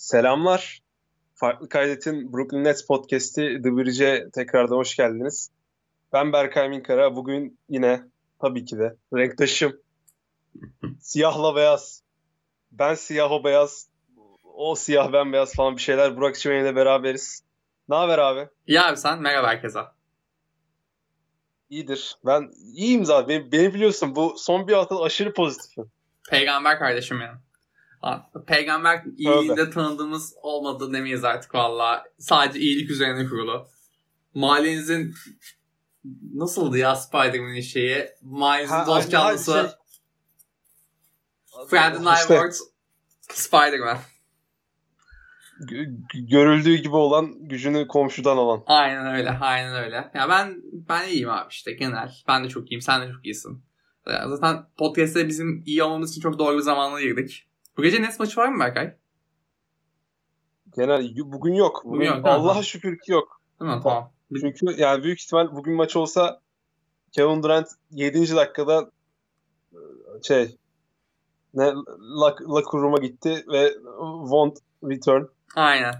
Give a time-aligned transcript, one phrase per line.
[0.00, 0.82] Selamlar.
[1.34, 5.50] Farklı Kaydet'in Brooklyn Nets podcast'i The Bridge'e tekrardan hoş geldiniz.
[6.12, 7.16] Ben Berkay Minkara.
[7.16, 8.02] Bugün yine
[8.40, 9.80] tabii ki de renktaşım.
[11.00, 12.02] Siyahla beyaz.
[12.72, 13.88] Ben siyah o beyaz.
[14.44, 16.16] O siyah ben beyaz falan bir şeyler.
[16.16, 17.44] Burak Çimen'le beraberiz.
[17.88, 18.48] Ne haber abi?
[18.66, 19.22] İyi abi sen.
[19.22, 19.80] Merhaba herkese.
[21.70, 22.16] İyidir.
[22.26, 23.28] Ben iyiyim zaten.
[23.28, 25.90] Beni, beni biliyorsun bu son bir hafta aşırı pozitifim.
[26.30, 27.49] Peygamber kardeşim benim.
[28.46, 32.04] Peygamber iyiliğinde tanıdığımız olmadı demeyiz artık valla.
[32.18, 33.68] Sadece iyilik üzerine kurulu.
[34.34, 35.14] Mahallenizin
[36.34, 38.08] nasıldı ya Spider-Man'in şeyi?
[38.22, 39.52] Mahallenizin dost canlısı.
[41.70, 41.78] Şey...
[41.78, 42.42] And I işte.
[43.28, 43.98] Spider-Man.
[46.14, 48.62] görüldüğü gibi olan gücünü komşudan alan.
[48.66, 50.10] Aynen öyle, aynen öyle.
[50.14, 52.12] Ya ben ben iyiyim abi işte genel.
[52.28, 53.62] Ben de çok iyiyim, sen de çok iyisin.
[54.06, 57.49] Zaten podcast'te bizim iyi olmamız için çok doğru bir zamana girdik.
[57.76, 58.96] Bu gece Nets maçı var mı Berkay?
[60.76, 61.82] Genel bugün yok.
[61.84, 62.26] Bugün, bugün yok.
[62.26, 63.40] Allah'a şükür ki yok.
[63.60, 63.80] Mi?
[63.82, 64.12] Tamam.
[64.40, 66.40] Çünkü yani büyük ihtimal bugün maç olsa
[67.12, 68.36] Kevin Durant 7.
[68.36, 68.90] dakikada
[70.22, 70.56] şey
[71.54, 71.72] ne
[72.40, 73.72] locker room'a gitti ve
[74.22, 75.22] won't return.
[75.56, 75.94] Aynen.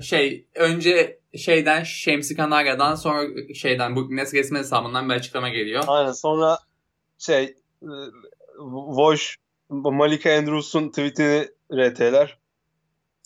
[0.00, 5.84] Şey önce şeyden Şemsi Kanarya'dan sonra şeyden bu Nets resmi hesabından bir açıklama geliyor.
[5.86, 6.58] Aynen sonra
[7.18, 7.56] şey
[8.58, 9.36] Vosh
[9.70, 12.38] Malika Andrews'un tweetini RT'ler.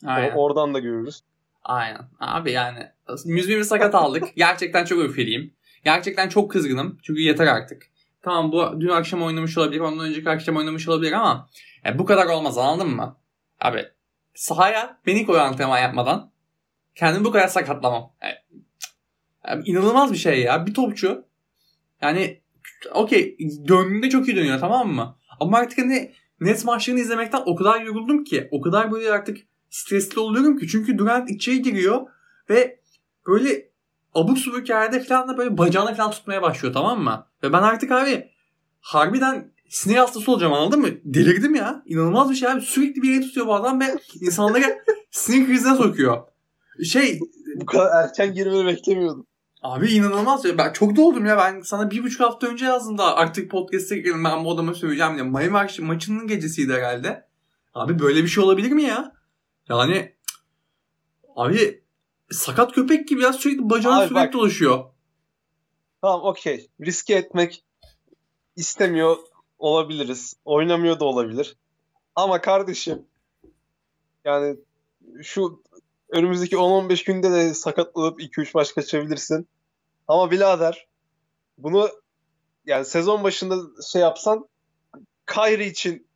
[0.07, 0.37] Aynen.
[0.37, 1.21] O, oradan da görürüz.
[1.65, 2.01] Aynen.
[2.21, 2.79] Abi yani
[3.25, 4.25] müzmimi sakat aldık.
[4.37, 5.55] Gerçekten çok öfkeliyim.
[5.85, 6.99] Gerçekten çok kızgınım.
[7.03, 7.87] Çünkü yeter artık.
[8.23, 9.81] Tamam bu dün akşam oynamış olabilir.
[9.81, 11.49] Ondan önceki akşam oynamış olabilir ama
[11.85, 13.17] yani bu kadar olmaz anladın mı?
[13.61, 13.89] Abi
[14.35, 16.31] sahaya beni koy antrenman yapmadan
[16.95, 18.13] kendimi bu kadar sakatlamam.
[18.23, 18.35] Yani,
[19.49, 20.67] yani inanılmaz bir şey ya.
[20.67, 21.25] Bir topçu
[22.03, 22.41] yani
[22.93, 25.17] okey döndüğünde çok iyi dönüyor tamam mı?
[25.41, 26.13] Ama artık hani
[26.45, 28.49] Nets maçlarını izlemekten o kadar yoruldum ki.
[28.51, 29.39] O kadar böyle artık
[29.71, 30.69] stresli oluyorum ki.
[30.69, 32.01] Çünkü Durant içeri giriyor
[32.51, 32.81] ve
[33.27, 33.71] böyle
[34.15, 37.27] abuk subuk yerde falan da böyle bacağını falan tutmaya başlıyor tamam mı?
[37.43, 38.31] Ve ben artık abi
[38.81, 40.89] harbiden sinir hastası olacağım anladın mı?
[41.05, 41.83] Delirdim ya.
[41.87, 42.61] İnanılmaz bir şey abi.
[42.61, 43.85] Sürekli bir yere tutuyor bu adam ve
[44.21, 46.23] insanları sinir krizine sokuyor.
[46.85, 47.21] Şey...
[47.57, 49.27] Bu kadar erken girmeni beklemiyordum.
[49.63, 50.45] Abi inanılmaz.
[50.59, 51.39] Ben çok doldum ya.
[51.39, 54.25] Ben sana bir buçuk hafta önce yazdım da artık podcast'e girelim.
[54.25, 55.23] Ben bu adama söyleyeceğim diye.
[55.23, 57.29] Miami maç, maçının gecesiydi herhalde.
[57.75, 59.13] Abi böyle bir şey olabilir mi ya?
[59.69, 60.15] Yani
[61.37, 61.83] abi
[62.31, 64.85] sakat köpek gibi ya sürekli bacağını abi sürekli bak, dolaşıyor.
[66.01, 66.69] Tamam okey.
[66.81, 67.65] Riske etmek
[68.57, 69.17] istemiyor
[69.59, 70.37] olabiliriz.
[70.45, 71.57] Oynamıyor da olabilir.
[72.17, 73.03] Ama kardeşim
[74.25, 74.57] yani
[75.23, 75.63] şu
[76.09, 79.49] önümüzdeki 10-15 günde de sakatlanıp 2-3 maç kaçabilirsin.
[80.09, 80.87] Ama birader
[81.59, 81.89] bunu
[82.67, 84.49] yani sezon başında şey yapsan
[85.27, 86.07] Kyrie için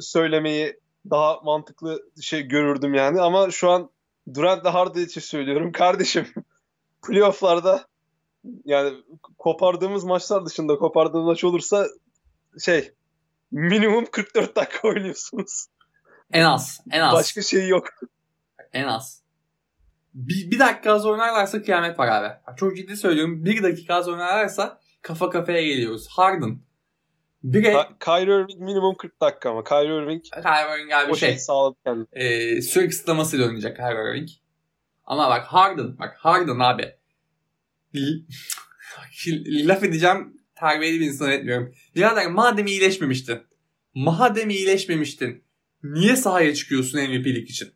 [0.00, 3.90] söylemeyi daha mantıklı şey görürdüm yani ama şu an
[4.34, 5.72] Durant Harden için söylüyorum.
[5.72, 6.26] Kardeşim
[7.06, 7.86] playofflarda
[8.64, 8.92] yani
[9.38, 11.86] kopardığımız maçlar dışında kopardığımız maç olursa
[12.64, 12.92] şey
[13.50, 15.66] minimum 44 dakika oynuyorsunuz.
[16.32, 16.80] En az.
[16.90, 17.14] En az.
[17.14, 17.88] Başka şey yok.
[18.72, 19.19] En az.
[20.14, 22.56] Bir, bir dakika az oynarlarsa kıyamet var abi.
[22.56, 23.44] Çok ciddi söylüyorum.
[23.44, 26.08] Bir dakika az oynarlarsa kafa kafaya geliyoruz.
[26.08, 26.60] Harden.
[27.42, 31.38] Bir Ka- Kyrie Irving minimum 40 dakika ama Kyrie Irving Kyrie Irving abi o şey
[31.38, 32.06] sağladı kendini.
[32.12, 34.28] E, süre kısıtlamasıyla oynayacak Kyrie Irving.
[35.04, 36.94] Ama bak Harden, bak Harden abi.
[39.46, 41.74] Laf edeceğim terbiyeli bir insan etmiyorum.
[41.96, 43.42] Birader madem iyileşmemiştin.
[43.94, 45.44] Madem iyileşmemiştin.
[45.82, 47.72] Niye sahaya çıkıyorsun MVP'lik için?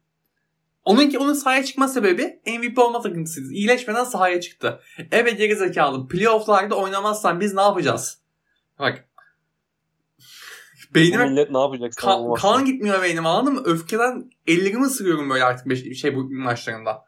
[0.84, 3.52] Onunki onun sahaya çıkma sebebi MVP olma takıntısıydı.
[3.52, 4.80] İyileşmeden sahaya çıktı.
[5.12, 6.08] Evet geri zekalı.
[6.08, 8.18] Playoff'larda oynamazsan biz ne yapacağız?
[8.78, 9.04] Bak.
[10.94, 11.92] Beynime millet ne yapacak?
[11.96, 13.62] Kan, kan gitmiyor beynim anladın mı?
[13.64, 17.04] Öfkeden ellerimi ısırıyorum böyle artık bir şey bu maçlarında.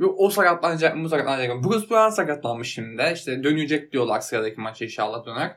[0.00, 1.64] Ve o sakatlanacak mı bu sakatlanacak mı?
[1.64, 3.10] Bruce Brown sakatlanmış şimdi.
[3.14, 5.56] İşte dönecek diyorlar sıradaki maça inşallah döner.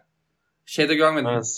[0.66, 1.30] Şeyde görmedim.
[1.30, 1.58] Evet,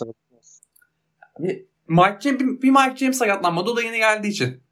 [1.39, 3.69] bir, Mike James, bir, bir Mike James sakatlanmadı.
[3.69, 4.63] O da yeni geldiği için.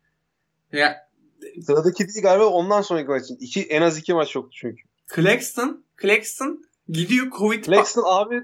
[0.71, 1.09] Ya,
[1.65, 3.37] Sıradaki değil galiba ondan sonraki maç için.
[3.39, 4.83] İki, en az iki maç yoktu çünkü.
[5.15, 7.65] Claxton, Claxton gidiyor Covid.
[7.65, 8.41] Claxton abi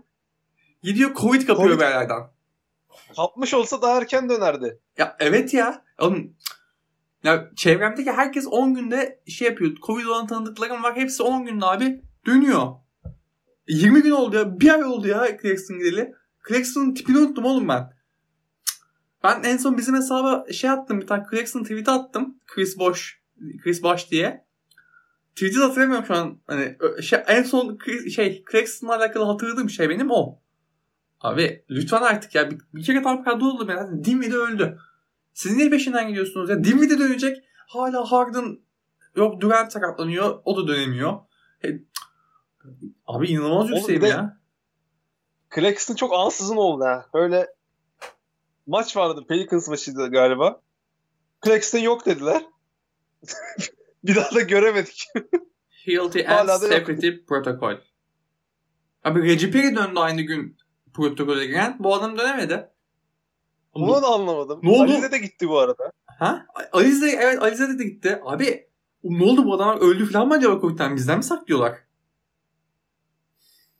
[0.83, 1.80] gidiyor Covid kapıyor COVID.
[1.80, 2.21] bir yerlerden.
[3.15, 4.80] Kapmış olsa daha erken dönerdi.
[4.98, 5.86] Ya evet ya.
[6.00, 6.33] Oğlum
[7.24, 9.75] ya çevremdeki herkes 10 günde şey yapıyor.
[9.75, 10.95] Covid olan tanıdıklarım var.
[10.95, 12.74] Hepsi 10 günde abi dönüyor.
[13.68, 14.60] 20 gün oldu ya.
[14.60, 16.13] Bir ay oldu ya Claxton gideli.
[16.48, 17.97] Claxton'ın tipini unuttum oğlum ben.
[19.24, 22.40] Ben en son bizim hesaba şey attım bir tane Claxton tweet attım.
[22.48, 23.22] Chris Bosh,
[23.64, 24.48] Chris Bosh diye.
[25.36, 26.40] Tweet'i hatırlamıyorum şu an.
[26.48, 27.78] Hani şey, en son
[28.16, 30.40] şey Claxton'la alakalı hatırladığım şey benim o.
[31.22, 34.04] Abi lütfen artık ya bir, bir kere tam kadro oldu ben.
[34.04, 34.78] Dinwiddie öldü.
[35.34, 36.63] Siz niye peşinden gidiyorsunuz ya?
[36.63, 37.38] Dinwiddie dönecek.
[37.68, 38.60] Hala Harden
[39.16, 40.40] yok Durant sakatlanıyor.
[40.46, 41.20] O da dönemiyor.
[41.66, 41.68] E,
[43.08, 44.38] abi inanılmaz yükseğim ya.
[45.56, 47.06] Claxton çok ansızın oldu ha.
[47.13, 47.48] Böyle
[48.68, 49.25] maç vardı.
[49.28, 50.62] Pelicans maçıydı galiba.
[51.46, 52.46] Claxton yok dediler.
[54.04, 55.08] bir daha da göremedik.
[55.86, 57.75] Healthy and Safety Protocol.
[59.04, 60.58] Abi Reggie Perry döndü aynı gün
[60.94, 61.75] protokole giren.
[61.80, 62.69] Bu adam dönemedi.
[63.75, 64.60] Bunu da anlamadım.
[64.64, 64.92] Ne oldu?
[64.92, 65.92] Alize de gitti bu arada.
[66.06, 66.46] Ha?
[66.72, 68.22] Alize evet Alize de gitti.
[68.25, 68.68] Abi
[69.04, 70.96] ne oldu bu adamlar öldü falan mı acaba Covid'den?
[70.96, 71.78] Bizden mi saklıyorlar?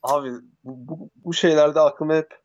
[0.02, 0.30] Abi
[0.64, 2.38] bu, bu, bu şeylerde aklıma hep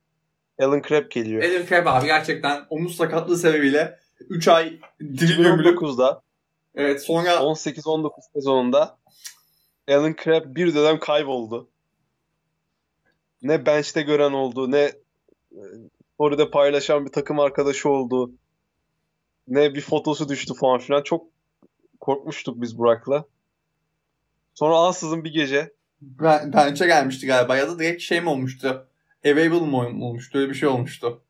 [0.59, 1.43] Alan Crabb geliyor.
[1.43, 5.77] Alan Crabb abi gerçekten omuz sakatlığı sebebiyle 3 ay diri gömülü.
[6.75, 8.97] Evet sonra 18-19 sezonunda
[9.89, 11.69] Alan Crabb bir dönem kayboldu.
[13.41, 14.91] Ne bench'te gören oldu, ne
[16.17, 18.31] orada paylaşan bir takım arkadaşı oldu.
[19.47, 21.03] Ne bir fotosu düştü falan filan.
[21.03, 21.25] Çok
[21.99, 23.25] korkmuştuk biz Burak'la.
[24.53, 25.73] Sonra ansızın bir gece.
[26.01, 28.87] Ben, bench'e gelmişti galiba ya da direkt şey mi olmuştu?
[29.25, 30.39] Available mı olmuştu?
[30.39, 31.21] Öyle bir şey olmuştu.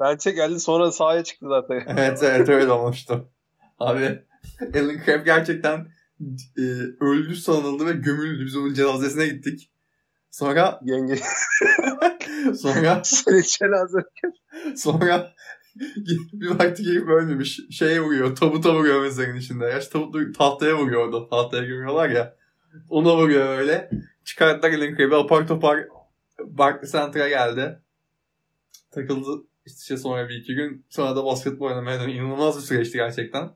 [0.00, 1.84] Bench'e geldi sonra sahaya çıktı zaten.
[1.98, 3.28] evet evet öyle olmuştu.
[3.78, 4.22] Abi
[4.74, 5.86] Alan Crabb gerçekten
[6.58, 6.62] e,
[7.00, 8.44] öldü sanıldı ve gömüldü.
[8.46, 9.70] Biz onun cenazesine gittik.
[10.30, 11.16] Sonra yenge
[12.54, 13.98] sonra senin cenaze
[14.76, 15.32] sonra
[16.32, 17.60] bir vakti gelip ölmemiş.
[17.70, 18.36] Şeye vuruyor.
[18.36, 19.64] Tabuta vuruyor mezarın içinde.
[19.64, 21.28] Yaş tabut tahtaya vuruyor orada.
[21.28, 22.36] Tahtaya gömüyorlar ya.
[22.88, 23.90] Ona vuruyor öyle.
[24.24, 25.16] Çıkarttılar elin krebi.
[25.16, 25.84] Apar topar
[26.40, 27.78] Barkley Center'a geldi.
[28.90, 30.86] Takıldı işte sonra bir iki gün.
[30.88, 32.12] Sonra da basketbol oynamaya döndü.
[32.12, 33.50] İnanılmaz bir süreçti gerçekten.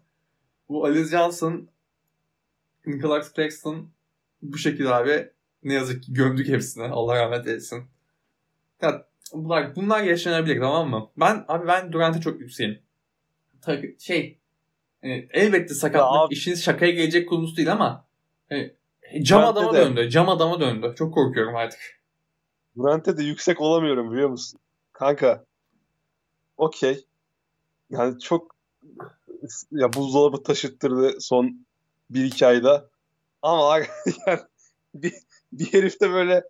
[0.69, 1.69] Bu Alice Johnson,
[2.87, 3.91] Nicholas Claxton
[4.43, 5.31] bu şekilde abi
[5.63, 6.85] ne yazık ki gömdük hepsini.
[6.85, 7.85] Allah rahmet eylesin.
[8.83, 11.11] Ya, bunlar, bunlar yaşanabilir tamam mı?
[11.17, 12.79] Ben abi ben Durant'e çok yükseğim.
[13.63, 14.39] Tabii şey
[15.03, 18.07] yani elbette sakatlık işin şakaya gelecek konusu değil ama
[18.49, 18.75] hani,
[19.23, 19.79] cam Durant'e adama de.
[19.79, 20.11] döndü.
[20.11, 20.95] Cam adama döndü.
[20.99, 22.00] Çok korkuyorum artık.
[22.83, 24.61] Durant'e de yüksek olamıyorum biliyor musun?
[24.93, 25.45] Kanka.
[26.57, 27.07] Okey.
[27.91, 28.57] Yani çok
[29.73, 31.67] ya buzdolabı taşıttırdı son
[32.11, 32.91] bir iki ayda.
[33.43, 33.79] Ama
[34.27, 34.41] yani
[34.95, 35.15] bir,
[35.53, 36.45] bir herifte böyle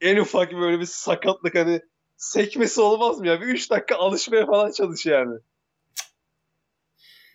[0.00, 1.80] en ufak böyle bir sakatlık hani
[2.16, 3.40] sekmesi olmaz mı ya?
[3.40, 5.38] Bir 3 dakika alışmaya falan çalış yani.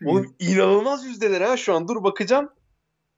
[0.05, 1.87] Oğlum inanılmaz yüzdeler ha şu an.
[1.87, 2.49] Dur bakacağım.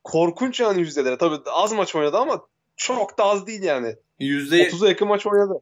[0.03, 1.17] Korkunç yani yüzdelere.
[1.17, 3.95] Tabii az maç oynadı ama çok da az değil yani.
[4.19, 4.69] Yüzde...
[4.69, 5.61] 30'a yakın maç oynadı.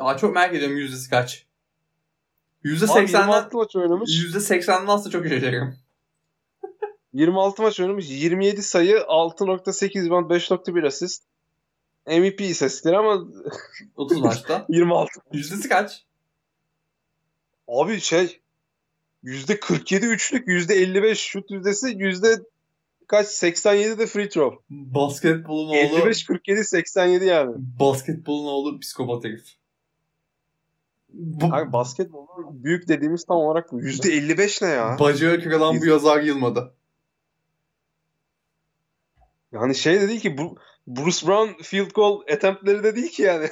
[0.00, 1.46] Aa, çok merak ediyorum yüzdesi kaç.
[2.62, 4.10] Yüzde seksen'den maç oynamış.
[4.22, 5.76] Yüzde seksen'den aslında çok şaşırıyorum.
[7.12, 8.10] 26 maç oynamış.
[8.10, 11.22] 27 sayı, 6.8 rebound, 5.1 asist.
[12.06, 13.24] MVP istatistikleri ama
[13.96, 14.66] 30 maçta.
[14.68, 15.20] 26.
[15.32, 16.04] Yüzdesi kaç?
[17.68, 18.40] Abi şey
[19.22, 22.36] yüzde 47 üçlük, yüzde 55 şut yüzdesi, yüzde
[23.06, 24.58] kaç 87 de free throw.
[24.70, 27.54] Basketbolun oğlu 55 47 87 yani.
[27.56, 29.46] Basketbolun oğlu psikopat herif.
[31.08, 31.46] Bu...
[31.46, 32.28] Abi basketbolun
[32.64, 33.80] büyük dediğimiz tam olarak bu.
[33.80, 34.96] Yüzde 55 ne ya?
[35.00, 36.74] Bacağı kırılan bu yazar yılmadı.
[39.52, 40.56] Yani şey de değil ki bu
[40.86, 43.48] Bruce Brown field goal attemptleri de değil ki yani.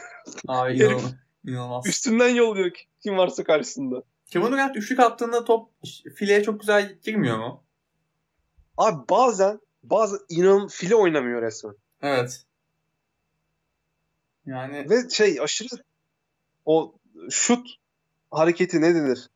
[0.49, 1.15] Abi inanılmaz.
[1.47, 1.87] inanılmaz.
[1.87, 4.03] Üstünden yolluyor kim varsa karşısında.
[4.31, 5.69] Kevin Durant üçlük attığında top
[6.15, 7.65] fileye çok güzel girmiyor mu?
[8.79, 11.75] Abi bazen bazı inan file oynamıyor resmen.
[12.03, 12.43] Evet.
[14.47, 15.69] Yani ve şey aşırı
[16.65, 16.95] o
[17.31, 17.67] şut
[18.31, 19.31] hareketi ne denir?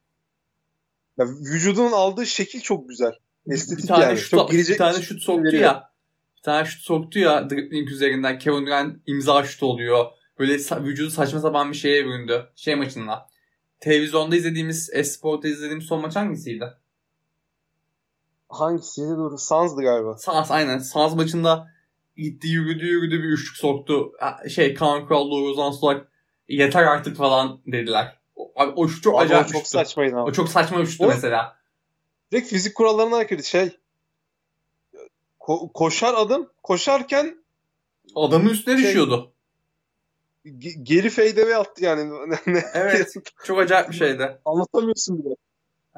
[1.18, 3.12] Ya, vücudunun aldığı şekil çok güzel.
[3.46, 4.18] Estetik bir tane yani.
[4.18, 5.62] Şut, çok girecek bir tane şut soktu veriyor.
[5.62, 5.92] ya.
[6.36, 10.06] Bir tane şut soktu ya dribbling üzerinden Kevin Durant imza şut oluyor.
[10.38, 12.46] Böyle sa- vücudu saçma sapan bir şeye büründü.
[12.56, 13.28] Şey maçında.
[13.80, 16.64] Televizyonda izlediğimiz, Esport'ta izlediğimiz son maç hangisiydi?
[18.48, 19.08] Hangisiydi?
[19.08, 19.38] Dur.
[19.38, 20.18] Suns'dı galiba.
[20.18, 20.78] Suns aynen.
[20.78, 21.68] Suns maçında
[22.16, 24.12] gitti yürüdü yürüdü bir üçlük soktu.
[24.48, 26.08] Şey Kaan Kurallı Ozan Sulak
[26.48, 28.18] yeter artık falan dediler.
[28.56, 30.24] Abi o şut çok abi acayip çok saçmaydı ama.
[30.24, 31.56] O çok saçma şuttu o, mesela.
[32.32, 33.78] Direkt fizik kurallarına aykırı şey.
[35.40, 36.50] Ko- koşar adım.
[36.62, 37.44] Koşarken
[38.14, 39.32] adamın üstüne şey, düşüyordu.
[40.44, 42.12] Ge- geri fadeaway attı yani.
[42.74, 43.14] evet.
[43.44, 44.38] çok acayip bir şeydi.
[44.44, 45.34] Anlatamıyorsun bile.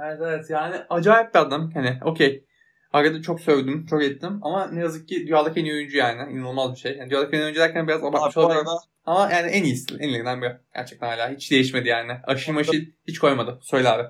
[0.04, 1.71] Evet evet yani acayip bir adam.
[1.75, 2.45] Hani okey.
[2.92, 6.33] Arada çok sövdüm, çok ettim ama ne yazık ki dünyadaki en iyi oyuncu yani.
[6.33, 6.97] inanılmaz bir şey.
[6.97, 8.66] Yani dünyadaki en iyi oyuncu derken biraz abartmış olabilirim.
[9.07, 9.95] Ama yani en iyisi.
[9.95, 10.57] En iyilerinden biri.
[10.75, 11.30] Gerçekten hala.
[11.30, 12.12] Hiç değişmedi yani.
[12.25, 12.73] Aşı maşı
[13.09, 13.59] hiç koymadı.
[13.62, 14.09] Söyle abi.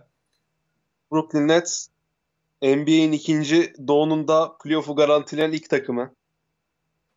[1.12, 1.88] Brooklyn Nets
[2.62, 6.14] NBA'in ikinci doğununda playoff'u garantileyen ilk takımı.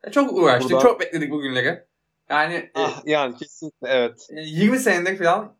[0.03, 0.71] E, çok uğraştık.
[0.71, 0.83] Burada...
[0.83, 1.83] Çok bekledik bugünleri.
[2.29, 4.27] Yani ah, e, yani kesinlikle evet.
[4.31, 5.55] 20 senedir falan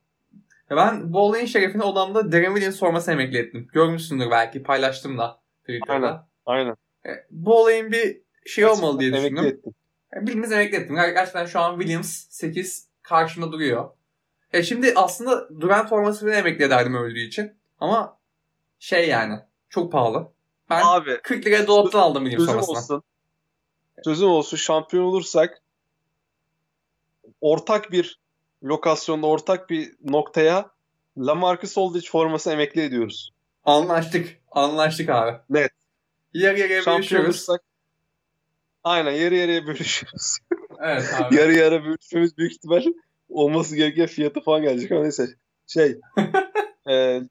[0.70, 3.68] Ben bu olayın şerefine odamda Darren Williams forması emekli ettim.
[3.74, 6.28] Görmüşsündür belki paylaştım da Twitter'da.
[6.46, 6.76] Aynen.
[7.06, 9.46] E, bu olayın bir şey olmalı diye Emekli düşündüm.
[9.46, 9.74] ettim.
[10.16, 10.96] E, Bildiğimiz emekli ettim.
[10.96, 13.90] Ger- Gerçekten şu an Williams 8 karşımda duruyor.
[14.54, 17.54] E şimdi aslında Durant forması bile emekli ederdim öldüğü için.
[17.80, 18.20] Ama
[18.80, 19.40] şey yani
[19.70, 20.32] çok pahalı.
[20.70, 22.96] Ben Abi 40 liraya dolaptan aldım Williams sözüm formasını.
[22.98, 23.04] olsun.
[24.04, 25.62] Sözüm olsun şampiyon olursak
[27.42, 28.20] ortak bir
[28.64, 30.72] lokasyonda ortak bir noktaya
[31.18, 33.32] Lamarcus Aldridge forması emekli ediyoruz.
[33.66, 34.38] Anlaştık.
[34.52, 35.38] Anlaştık abi.
[35.50, 35.72] Net.
[36.34, 37.48] Yarı yarıya bölüşüyoruz.
[38.84, 40.38] aynen yarı yarıya bölüşüyoruz.
[40.80, 41.36] Evet abi.
[41.36, 42.84] yarı yarı bölüşmemiz büyük ihtimal
[43.30, 45.28] olması gereken fiyatı falan gelecek ama neyse.
[45.68, 46.00] Şey
[46.90, 47.22] e,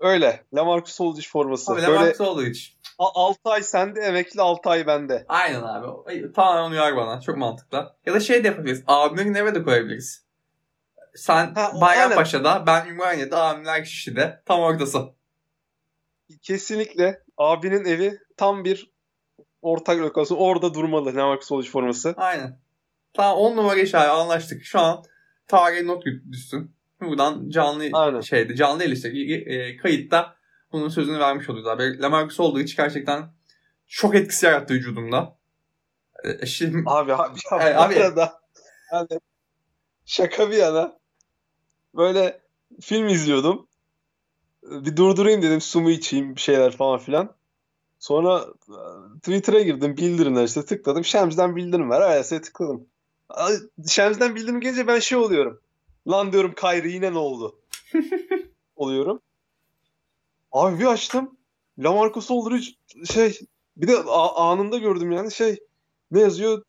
[0.00, 0.44] öyle.
[0.54, 1.72] Lamarcus Aldridge forması.
[1.72, 2.74] Abi Lamarcus için.
[3.04, 5.24] 6 ay sende emekli 6 ay bende.
[5.28, 6.32] Aynen abi.
[6.32, 7.20] Tamamen uyar bana.
[7.20, 7.92] Çok mantıklı.
[8.06, 8.84] Ya da şey de yapabiliriz.
[8.86, 10.24] Abimin eve de koyabiliriz.
[11.14, 14.42] Sen Ha, Bayrampaşa'da, ben Ümraniye'de, abimler Şişli'de.
[14.46, 15.08] Tam ortası.
[16.42, 18.90] Kesinlikle abinin evi tam bir
[19.62, 20.38] ortak lokasyon.
[20.38, 22.14] Orada durmalı Lamarcus Aldridge forması.
[22.16, 22.58] Aynen.
[23.14, 24.64] Tamam 10 numara iş abi anlaştık.
[24.64, 25.04] Şu an
[25.48, 26.74] tarihe not düşsün.
[27.00, 28.20] Buradan canlı Aynen.
[28.20, 28.56] şeydi.
[28.56, 29.08] Canlı değil işte.
[29.08, 30.36] e, kayıtta
[30.72, 31.98] bunun sözünü vermiş oluyoruz abi.
[32.02, 33.32] Lamarcus olduğu için gerçekten
[33.86, 35.36] çok etkisi yarattı vücudumda.
[36.24, 37.94] E, şimdi Abi abi Evet, bu abi.
[38.02, 38.40] arada
[38.92, 39.08] yani
[40.06, 40.98] şaka bir yana
[41.94, 42.40] böyle
[42.80, 43.66] film izliyordum.
[44.62, 47.34] Bir durdurayım dedim su mu içeyim bir şeyler falan filan.
[47.98, 51.04] Sonra e, Twitter'a girdim bildirimler işte tıkladım.
[51.04, 52.00] Şems'den bildirim var.
[52.00, 52.86] Ayasa'ya tıkladım.
[53.88, 55.60] Şems'den bildirim gelince ben şey oluyorum.
[56.08, 57.60] Lan diyorum Kyrie yine ne oldu?
[58.76, 59.20] oluyorum.
[60.52, 61.36] Abi bir açtım.
[61.78, 62.66] Lamarcus Aldridge
[63.12, 63.38] şey
[63.76, 63.96] bir de
[64.36, 65.58] anında gördüm yani şey
[66.10, 66.62] ne yazıyor?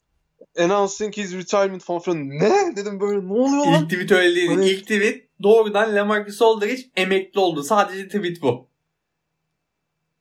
[0.59, 2.29] Announcing his retirement falan filan.
[2.29, 2.75] Ne?
[2.75, 3.81] Dedim böyle ne oluyor lan?
[3.83, 4.49] ilk tweet öyle değil.
[4.49, 7.63] Hani- İlk tweet doğrudan Lamarcus Aldridge emekli oldu.
[7.63, 8.67] Sadece tweet bu.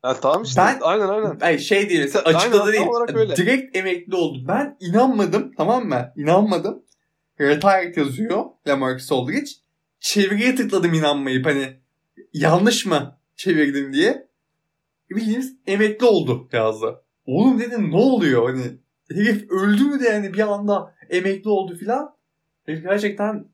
[0.04, 0.60] Ya tamam işte.
[0.60, 1.38] Ben- aynen aynen.
[1.40, 2.12] Ay şey değil.
[2.24, 2.86] Aynen, Açıkladı tam değil.
[3.14, 3.36] öyle.
[3.36, 4.44] Direkt emekli oldu.
[4.48, 5.52] Ben inanmadım.
[5.56, 6.12] Tamam mı?
[6.16, 6.82] İnanmadım.
[7.40, 9.50] Retired yazıyor Lamarcus Aldridge.
[10.00, 11.76] Çeviriye tıkladım inanmayıp hani
[12.32, 14.28] yanlış mı çevirdim diye.
[15.10, 17.02] Bildiğiniz emekli oldu yazdı.
[17.26, 18.62] Oğlum dedim ne oluyor hani
[19.10, 22.16] herif öldü mü de yani bir anda emekli oldu filan.
[22.66, 23.44] Herif gerçekten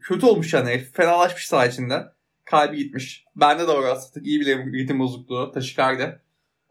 [0.00, 0.70] kötü olmuş yani.
[0.70, 2.04] Herif fenalaşmış saha içinde.
[2.44, 3.24] Kalbi gitmiş.
[3.36, 4.26] Bende de var aslında.
[4.26, 5.52] İyi bile ritim bozukluğu.
[5.52, 6.20] Taşikardi.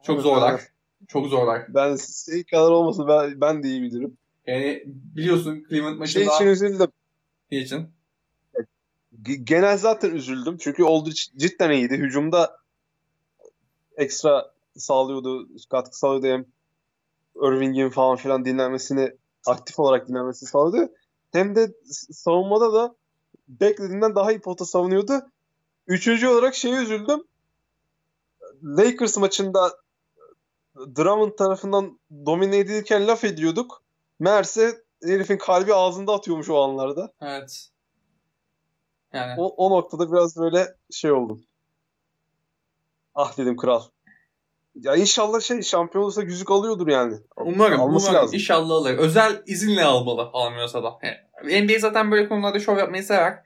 [0.04, 0.62] Çok zorlar.
[1.08, 1.62] Çok zorlar.
[1.70, 4.18] Ben şey kadar olmasın ben, ben de iyi bilirim.
[4.48, 6.92] Yani biliyorsun Cleveland Şey maçında için üzüldüm.
[7.52, 7.80] ne için?
[7.80, 7.88] G-
[9.44, 10.58] Genel zaten üzüldüm.
[10.58, 11.98] Çünkü Aldridge cidden iyiydi.
[11.98, 12.58] Hücumda
[13.98, 16.28] ekstra sağlıyordu, katkı sağlıyordu.
[16.28, 16.46] Hem
[17.36, 19.16] Irving'in falan filan dinlenmesini,
[19.46, 20.92] aktif olarak dinlenmesini sağlıyordu.
[21.32, 21.74] Hem de
[22.12, 22.96] savunmada da
[23.48, 25.14] beklediğinden daha iyi pota savunuyordu.
[25.88, 27.24] Üçüncü olarak şeye üzüldüm.
[28.64, 29.72] Lakers maçında
[30.76, 33.84] Drummond tarafından domine edilirken laf ediyorduk.
[34.20, 37.14] Meğerse herifin kalbi ağzında atıyormuş o anlarda.
[37.22, 37.70] Evet.
[39.14, 41.44] Yani O, o noktada biraz böyle şey oldum.
[43.16, 43.84] Ah dedim kral.
[44.76, 47.18] Ya inşallah şey şampiyon olursa yüzük alıyordur yani.
[47.38, 48.36] umarım, alması umarım lazım.
[48.36, 48.98] inşallah alır.
[48.98, 50.98] Özel izinle almalı almıyorsa da.
[51.44, 53.44] Yani NBA zaten böyle konularda şov yapmayı sever.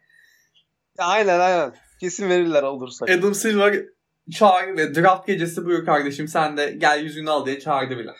[1.00, 1.74] Ya aynen aynen.
[2.00, 3.10] Kesin verirler alırsak.
[3.10, 3.86] Adam Silver
[4.32, 8.12] çağırdı ve draft gecesi buyur kardeşim sen de gel yüzüğünü al diye çağırdı bile.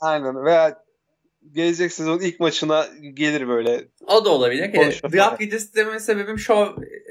[0.00, 0.44] Aynen.
[0.44, 0.84] Veya
[1.52, 3.88] gelecek sezon ilk maçına gelir böyle.
[4.06, 4.72] O da olabilir.
[4.72, 6.66] Konuşma draft gecesi dememin sebebim şov,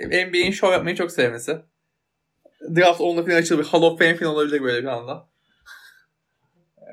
[0.08, 1.58] NBA'in şov yapmayı çok sevmesi.
[2.75, 3.65] Draft onunla falan açılır.
[3.65, 5.27] Hall of Fame falan olabilir böyle bir anda.
[6.77, 6.84] Ee,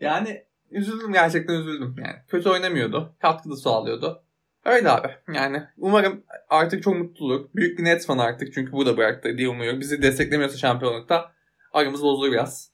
[0.00, 1.96] Yani üzüldüm gerçekten üzüldüm.
[1.98, 3.14] Yani kötü oynamıyordu.
[3.20, 4.22] Katkı da sağlıyordu.
[4.64, 5.08] Öyle abi.
[5.34, 7.48] Yani umarım artık çok mutlu olur.
[7.54, 9.80] Büyük bir Nets fan artık çünkü bu da bıraktı diye umuyorum.
[9.80, 11.32] Bizi desteklemiyorsa şampiyonlukta
[11.72, 12.70] aramız bozulur biraz.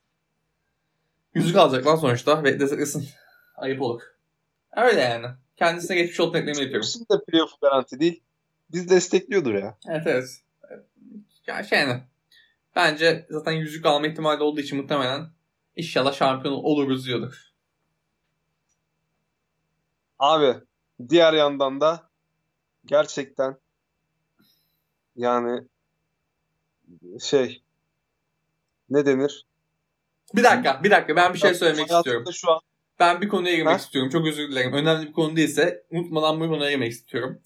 [1.35, 3.09] Yüzük alacak lan sonuçta ve desteklesin.
[3.57, 4.03] Ayıp olur.
[4.77, 5.27] Öyle yani.
[5.57, 6.87] Kendisine geçmiş olup eklemeyi yapıyorum.
[6.87, 8.23] Hepsinin de playoff garanti değil.
[8.73, 9.79] Biz destekliyordur ya.
[9.89, 10.43] Evet evet.
[11.47, 12.03] Ya şey yani.
[12.77, 15.31] Bence zaten yüzük alma ihtimali olduğu için muhtemelen
[15.77, 17.35] inşallah şampiyon oluruz diyorduk.
[20.19, 20.55] Abi
[21.09, 22.11] diğer yandan da
[22.87, 23.57] gerçekten
[25.17, 25.69] yani
[27.21, 27.63] şey
[28.91, 29.47] ne denir?
[30.35, 32.33] Bir dakika, bir dakika ben bir şey söylemek Hayatımda istiyorum.
[32.33, 32.61] Şu an
[32.99, 33.77] Ben bir konuya girmek Ha?
[33.77, 34.11] istiyorum.
[34.11, 34.73] Çok özür dilerim.
[34.73, 37.41] Önemli bir konu değilse unutmadan bu konuya girmek istiyorum.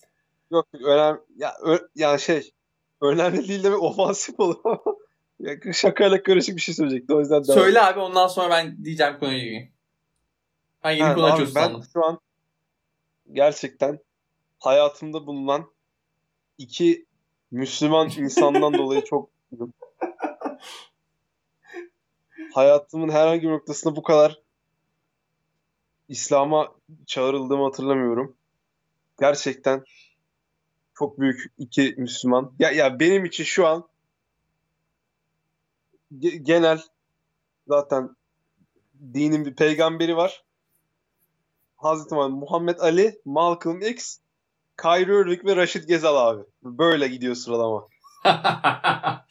[0.50, 2.52] yok önemli ya ö- yani şey
[3.00, 4.80] önemli değil demek ofansif olur ama
[5.40, 7.16] ya şakayla karışık bir şey söyleyecektim.
[7.16, 7.58] O yüzden devam.
[7.60, 9.72] Söyle abi ondan sonra ben diyeceğim konuya gireyim.
[10.84, 11.84] Ben yeni konu açıyorsun ben sandım.
[11.92, 12.20] şu an
[13.32, 13.98] gerçekten
[14.58, 15.70] hayatımda bulunan
[16.58, 17.06] iki
[17.50, 19.30] Müslüman insandan dolayı çok.
[22.54, 24.39] Hayatımın herhangi bir noktasında bu kadar
[26.10, 26.72] İslam'a
[27.06, 28.36] çağrıldığımı hatırlamıyorum.
[29.20, 29.84] Gerçekten
[30.94, 32.52] çok büyük iki Müslüman.
[32.58, 33.88] Ya ya benim için şu an
[36.18, 36.82] ge- genel
[37.68, 38.16] zaten
[39.14, 40.44] dinin bir peygamberi var.
[41.76, 44.18] Hazreti Muhammed Ali, Malcolm X,
[44.82, 46.42] Kyrie Irving ve Raşit Gezal abi.
[46.62, 47.88] Böyle gidiyor sıralama.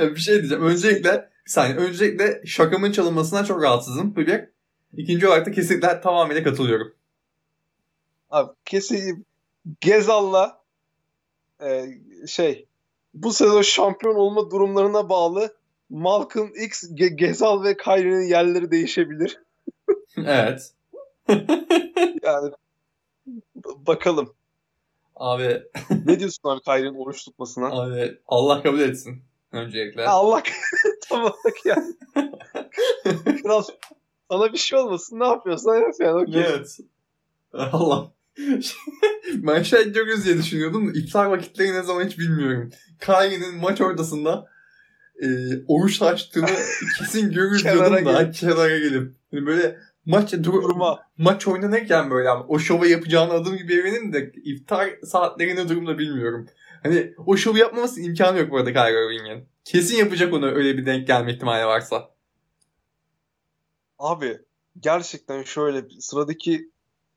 [0.00, 0.64] bir şey diyeceğim.
[0.64, 1.76] Öncelikle saniye.
[1.76, 4.16] Öncelikle şakamın çalınmasından çok rahatsızım.
[4.16, 4.57] Bir.
[4.96, 6.94] İkinci olarak da kesinlikle tamamıyla katılıyorum.
[8.30, 9.26] Abi kesin
[9.80, 10.60] Gezal'la
[11.62, 11.86] e,
[12.26, 12.66] şey
[13.14, 15.54] bu sezon şampiyon olma durumlarına bağlı
[15.90, 19.40] Malcolm X, Ge- Gezal ve Kyrie'nin yerleri değişebilir.
[20.16, 20.72] evet.
[22.22, 22.52] yani
[23.64, 24.34] bakalım.
[25.16, 25.62] Abi.
[26.06, 27.66] ne diyorsun abi Kyrie'nin oruç tutmasına?
[27.66, 29.22] Abi Allah kabul etsin.
[29.52, 30.06] Öncelikle.
[30.08, 30.42] Allah
[31.08, 31.94] tam olarak yani.
[33.42, 33.62] Kral
[34.30, 36.22] sana bir şey olmasın ne yapıyorsan yap yani.
[36.22, 36.42] Okay.
[36.48, 36.78] Evet.
[37.54, 38.12] Allah.
[39.34, 42.70] ben şey görürüz diye düşünüyordum iftar vakitleri ne zaman hiç bilmiyorum.
[43.00, 44.46] Kyrie'nin maç ortasında
[45.22, 45.26] e,
[45.68, 46.46] oruç açtığını
[46.98, 48.34] kesin Kenara diyordum da gelip.
[48.34, 49.12] kenara gelip.
[49.32, 51.00] Yani böyle maç dur, Durma.
[51.18, 55.98] maç oynanırken böyle ama o şova yapacağını adım gibi eminim de iftar saatleri ne durumda
[55.98, 56.46] bilmiyorum.
[56.82, 59.44] Hani o şovu yapmaması imkanı yok bu arada Kyrie Irving'in.
[59.64, 62.10] Kesin yapacak onu öyle bir denk gelme ihtimali varsa.
[63.98, 64.38] Abi
[64.80, 66.70] gerçekten şöyle sıradaki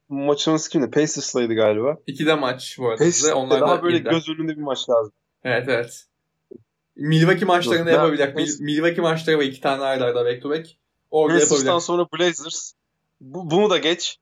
[0.09, 0.91] maçımız kimdi?
[0.91, 1.97] Pacers'laydı galiba.
[2.07, 2.97] İkide maç bu arada.
[2.97, 4.09] Pacers'ta Onlar daha da böyle birde.
[4.09, 5.13] göz önünde bir maç lazım.
[5.43, 6.05] Evet evet.
[6.95, 8.35] Milwaukee maçlarında Yok, yapabilecek.
[8.35, 10.67] Mil- Milwaukee maçları var iki tane arda arda back to back.
[11.11, 12.73] Orada Pacers'tan sonra Blazers.
[13.21, 14.17] Bu, bunu da geç.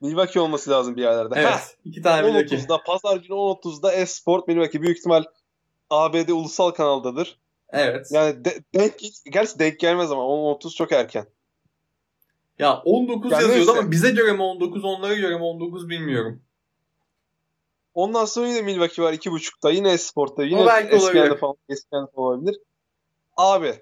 [0.00, 1.34] Milwaukee olması lazım bir yerlerde.
[1.34, 1.76] Heh, Evet.
[1.84, 2.56] iki tane Milwaukee.
[2.56, 5.24] 10.30'da pazar günü 10.30'da Esport Milwaukee büyük ihtimal
[5.90, 7.38] ABD ulusal kanaldadır.
[7.68, 8.06] Evet.
[8.10, 8.92] Yani de, denk
[9.32, 11.26] gerçi denk gelmez ama 10.30 çok erken.
[12.62, 13.80] Ya 19 Ya yazıyordu neyse.
[13.80, 16.42] ama bize göre mi 19 onlara göre mi 19 bilmiyorum.
[17.94, 21.38] Ondan sonra yine Milwaukee var 2.30'da yine Esport'ta yine olabilir.
[21.38, 22.56] falan, ESPN'de falan olabilir.
[23.36, 23.74] Abi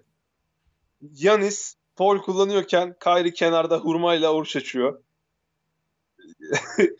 [1.14, 5.02] Yanis foul kullanıyorken Kyrie kenarda hurmayla oruç açıyor.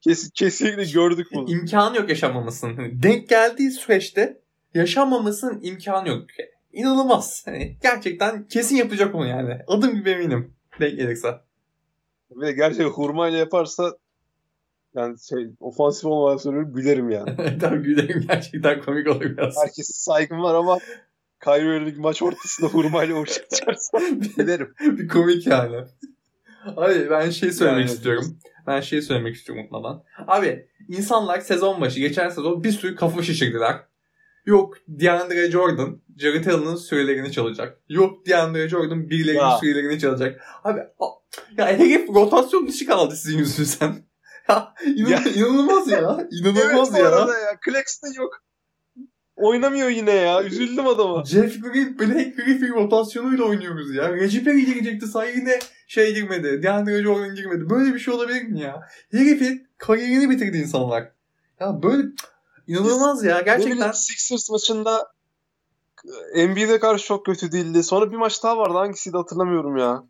[0.00, 1.50] Kes, kesinlikle gördük bunu.
[1.50, 2.76] İmkanı yok yaşanmamasının.
[2.76, 4.40] Hani denk geldiği süreçte
[4.74, 6.22] yaşanmamasının imkanı yok.
[6.72, 7.42] İnanılmaz.
[7.46, 9.58] Hani gerçekten kesin yapacak onu yani.
[9.66, 10.54] Adım gibi eminim.
[10.80, 11.40] Denk gelirse.
[12.42, 13.96] De gerçekten hurmayla yaparsa
[14.94, 17.58] yani şey ofansif olmadan söylüyorum gülerim yani.
[17.60, 19.56] Tabii gülerim gerçekten komik olur biraz.
[19.56, 20.78] Herkese saygım var ama
[21.44, 23.98] Kyrie Irving maç ortasında hurmayla oruç açarsa
[24.36, 24.74] gülerim.
[24.80, 25.76] bir komik yani.
[26.76, 28.38] Abi ben şey söylemek Yani- istiyorum.
[28.66, 30.04] Ben şey söylemek istiyorum unutmadan.
[30.26, 33.76] Abi insanlar sezon başı geçen sezon bir sürü kafa şişirdiler.
[34.46, 37.80] Yok DeAndre Jordan Jared Allen'ın sürelerini çalacak.
[37.88, 39.58] Yok DeAndre Jordan birilerinin Ya.
[39.60, 40.40] sürelerini çalacak.
[40.64, 40.80] Abi
[41.58, 43.94] ya herif rotasyon dışı kaldı sizin yüzünüzden.
[44.48, 45.20] Ya, inan- Ya.
[45.34, 45.98] inanılmaz ya.
[46.30, 47.08] İnanılmaz evet, ya.
[47.08, 47.58] arada ya.
[47.64, 48.32] Claxton yok.
[49.36, 50.42] Oynamıyor yine ya.
[50.44, 51.24] Üzüldüm adama.
[51.24, 54.12] Jeff Green, Blake Griffin rotasyonuyla oynuyoruz ya.
[54.12, 56.62] Reggie Perry girecekti say yine şey girmedi.
[56.62, 57.70] DeAndre Jordan girmedi.
[57.70, 58.80] Böyle bir şey olabilir mi ya?
[59.10, 61.12] Herifin kariyerini bitirdi insanlar.
[61.60, 62.02] Ya böyle
[62.70, 63.92] inanılmaz ya gerçekten.
[63.92, 65.12] Sixers maçında
[66.36, 67.82] NBA'de karşı çok kötü değildi.
[67.82, 68.74] Sonra bir maç daha vardı.
[68.74, 70.04] Hangisiydi hatırlamıyorum ya.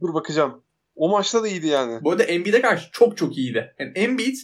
[0.00, 0.62] Dur bakacağım.
[0.96, 2.04] O maçta da iyiydi yani.
[2.04, 3.74] Bu arada Embiid'e karşı çok çok iyiydi.
[3.78, 4.36] Yani Embiid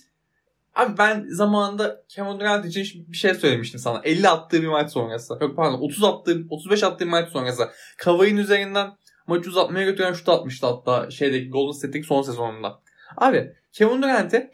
[0.78, 4.00] Abi ben zamanında Kevin Durant için bir şey söylemiştim sana.
[4.04, 5.38] 50 attığı bir maç sonrası.
[5.40, 7.68] Yok pardon 30 attığı, 35 attığı bir maç sonrası.
[7.96, 8.90] Kavay'ın üzerinden
[9.26, 12.80] maçı uzatmaya götüren şut atmıştı hatta şeydeki Golden State'deki son sezonunda.
[13.16, 14.50] Abi Kevin Durant'i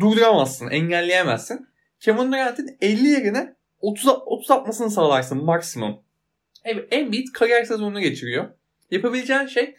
[0.00, 1.66] durduramazsın, engelleyemezsin.
[2.00, 6.00] Kevin Durant'in 50 yerine 30, 30 atmasını sağlarsın maksimum.
[6.64, 8.48] Evet, Embiid kariyer sezonunu geçiriyor.
[8.90, 9.76] Yapabileceğin şey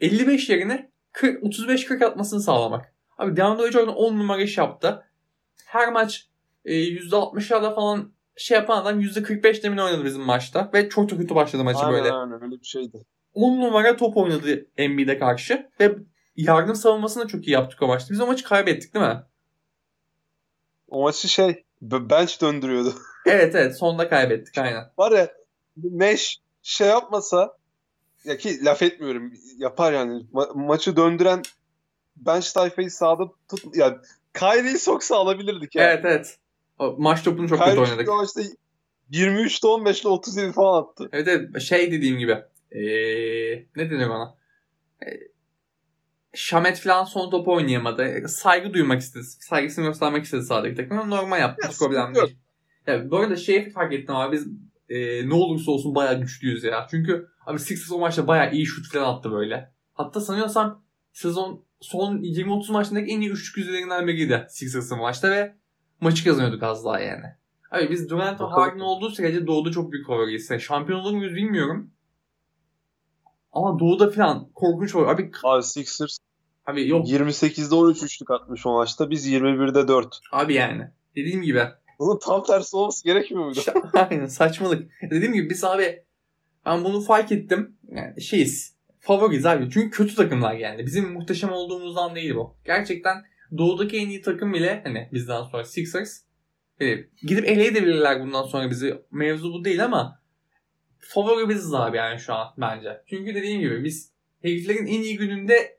[0.00, 2.94] 55 yerine 40, 35-40 atmasını sağlamak.
[3.18, 5.04] Abi DeAndre Jordan 10 numara iş yaptı.
[5.66, 6.26] Her maç
[6.64, 10.70] e, %60'larda falan şey yapan adam %45 demin oynadı bizim maçta.
[10.74, 12.12] Ve çok çok kötü başladı maçı Aynen böyle.
[12.12, 13.04] aynen öyle bir şeydi.
[13.34, 15.70] 10 numara top oynadı Embiid'e karşı.
[15.80, 15.94] Ve
[16.36, 18.12] yardım savunmasını da çok iyi yaptık o maçta.
[18.14, 19.22] Biz o maçı kaybettik değil mi?
[20.88, 22.94] O maçı şey bench döndürüyordu.
[23.26, 24.84] Evet evet sonda kaybettik aynen.
[24.98, 25.32] Var ya
[25.76, 27.56] Nash şey yapmasa
[28.24, 31.42] ya ki laf etmiyorum yapar yani Ma- maçı döndüren
[32.16, 34.00] bench tayfayı sağda tut ya
[34.34, 35.84] Kyrie'yi soksa alabilirdik ya.
[35.84, 36.38] Evet evet.
[36.78, 37.98] O maç topunu çok kötü Kyrie oynadık.
[37.98, 38.40] çünkü o maçta
[39.12, 41.08] 23'te 15'le 37 falan attı.
[41.12, 42.32] Evet evet şey dediğim gibi.
[42.72, 44.34] Ee, ne denir ona?
[45.06, 45.31] Ee,
[46.34, 48.28] Şamet falan son topu oynayamadı.
[48.28, 49.24] Saygı duymak istedi.
[49.24, 51.10] Saygısını göstermek istedi sahadaki takım.
[51.10, 51.68] Normal yaptı.
[51.68, 52.36] Hiç problem değil.
[52.86, 54.46] Ya, bu arada şey fark ettim abi biz
[54.88, 56.86] e, ne olursa olsun bayağı güçlüyüz ya.
[56.90, 59.72] Çünkü abi Sixers o maçta bayağı iyi şut falan attı böyle.
[59.94, 65.54] Hatta sanıyorsam sezon son 20-30 maçındaki en iyi üçlük yüzdelerinden biriydi Sixers'ın maçta ve
[66.00, 67.24] maçı kazanıyorduk az daha yani.
[67.70, 70.50] Abi biz Durant ve Harden olduğu sürece Doğu'da çok büyük favoriyiz.
[70.58, 71.91] Şampiyon olur muyuz bilmiyorum.
[73.52, 75.06] Ama Doğu'da falan korkunç olur.
[75.06, 76.18] Abi, abi Sixers
[76.66, 77.08] abi yok.
[77.08, 79.10] 28'de 13 üçlük atmış o maçta.
[79.10, 80.18] Biz 21'de 4.
[80.32, 80.88] Abi yani.
[81.16, 81.62] Dediğim gibi.
[81.98, 83.60] Bunun tam tersi olması gerekmiyor muydu?
[84.10, 84.90] Aynen saçmalık.
[85.10, 86.02] Dediğim gibi biz abi
[86.66, 87.76] ben bunu fark ettim.
[87.88, 88.76] Yani şeyiz.
[89.00, 89.70] Favoriyiz abi.
[89.70, 90.86] Çünkü kötü takımlar yani.
[90.86, 92.56] Bizim muhteşem olduğumuzdan değil bu.
[92.64, 93.24] Gerçekten
[93.58, 96.20] doğudaki en iyi takım bile hani bizden sonra Sixers
[96.78, 99.02] hani gidip eleyebilirler bundan sonra bizi.
[99.10, 100.21] Mevzu bu değil ama
[101.02, 103.02] favori biziz abi yani şu an bence.
[103.06, 104.12] Çünkü dediğim gibi biz
[104.42, 105.78] heriflerin en iyi gününde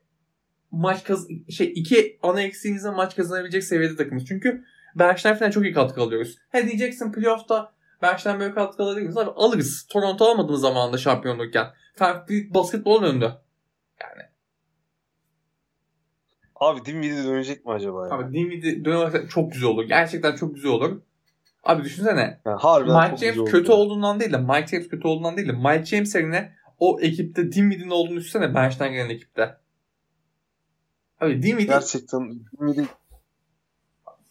[0.71, 4.25] maç kaz şey iki ana eksiğimizde maç kazanabilecek seviyede takımız.
[4.25, 4.63] Çünkü
[4.95, 6.37] Berkşen falan çok iyi katkı alıyoruz.
[6.49, 9.17] He diyeceksin playoff'ta Berkşen böyle katkı alabilir miyiz?
[9.17, 9.87] Abi alırız.
[9.89, 11.67] Toronto almadığımız zamanında şampiyonlukken.
[11.95, 13.25] Farklı basketbolun önünde.
[14.01, 14.23] Yani.
[16.55, 18.13] Abi Dinwiddie dönecek mi acaba ya?
[18.13, 19.83] Abi Dinwiddie dönerse çok güzel olur.
[19.83, 21.01] Gerçekten çok güzel olur.
[21.63, 22.39] Abi düşünsene.
[22.45, 23.81] Yani harbiden Mike James kötü oldu.
[23.81, 27.91] olduğundan değil de Mike James kötü olduğundan değil de Mike James yerine o ekipte Dinwiddie'nin
[27.91, 29.57] olduğunu düşünsene bench'ten gelen ekipte.
[31.21, 32.85] Abi Dinwiddie Gerçekten Dinwiddie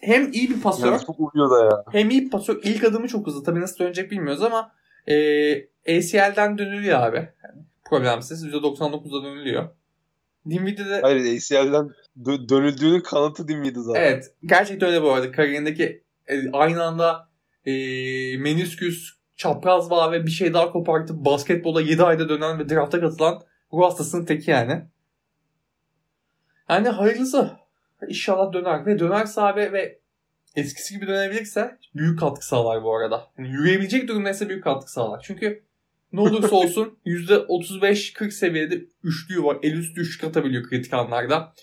[0.02, 0.86] hem iyi bir pasör.
[0.86, 1.84] Yani çok uyuyor da ya.
[1.92, 2.60] Hem iyi bir pasör.
[2.62, 3.44] İlk adımı çok hızlı.
[3.44, 4.72] Tabii nasıl dönecek bilmiyoruz ama
[5.06, 5.14] e,
[5.88, 7.16] ACL'den dönülüyor abi.
[7.16, 8.44] Yani problemsiz.
[8.44, 9.68] %99'da dönülüyor.
[10.50, 11.00] Dinwiddie de...
[11.02, 11.90] Hayır ACL'den
[12.22, 14.02] dö- dönüldüğünün kanıtı Dinwiddie zaten.
[14.02, 14.34] Evet.
[14.44, 15.32] Gerçekten öyle bu arada.
[15.32, 17.28] Kariyerindeki e, aynı anda
[17.64, 17.72] e,
[18.36, 23.42] menisküs, çapraz bağ ve bir şey daha kopartıp basketbola 7 ayda dönen ve drafta katılan
[23.72, 24.82] ruh hastasının teki yani.
[26.68, 27.50] Yani hayırlısı.
[28.08, 29.98] İnşallah döner ve dönerse abi ve
[30.56, 33.26] eskisi gibi dönebilirse büyük katkı sağlar bu arada.
[33.38, 35.20] Yani yürüyebilecek durumdaysa büyük katkı sağlar.
[35.24, 35.62] Çünkü
[36.12, 39.58] ne olursa olsun %35-40 seviyede üçlüğü var.
[39.62, 41.54] El üstü üçlük atabiliyor kritik anlarda.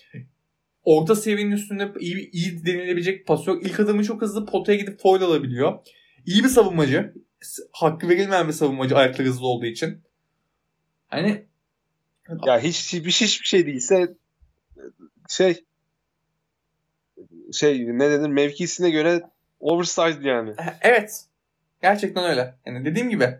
[0.84, 3.60] Orta seviyenin üstünde iyi, iyi denilebilecek pasör.
[3.62, 5.78] İlk adımı çok hızlı potaya gidip foul alabiliyor.
[6.26, 7.14] İyi bir savunmacı.
[7.72, 10.02] Hakkı verilmeyen bir savunmacı ayakları hızlı olduğu için.
[11.08, 11.46] Hani
[12.46, 14.16] ya hiç hiçbir hiçbir şey değilse
[15.28, 15.64] şey
[17.52, 19.22] şey ne denir mevkisine göre
[19.60, 20.54] oversized yani.
[20.80, 21.24] Evet.
[21.82, 22.54] Gerçekten öyle.
[22.66, 23.38] Yani dediğim gibi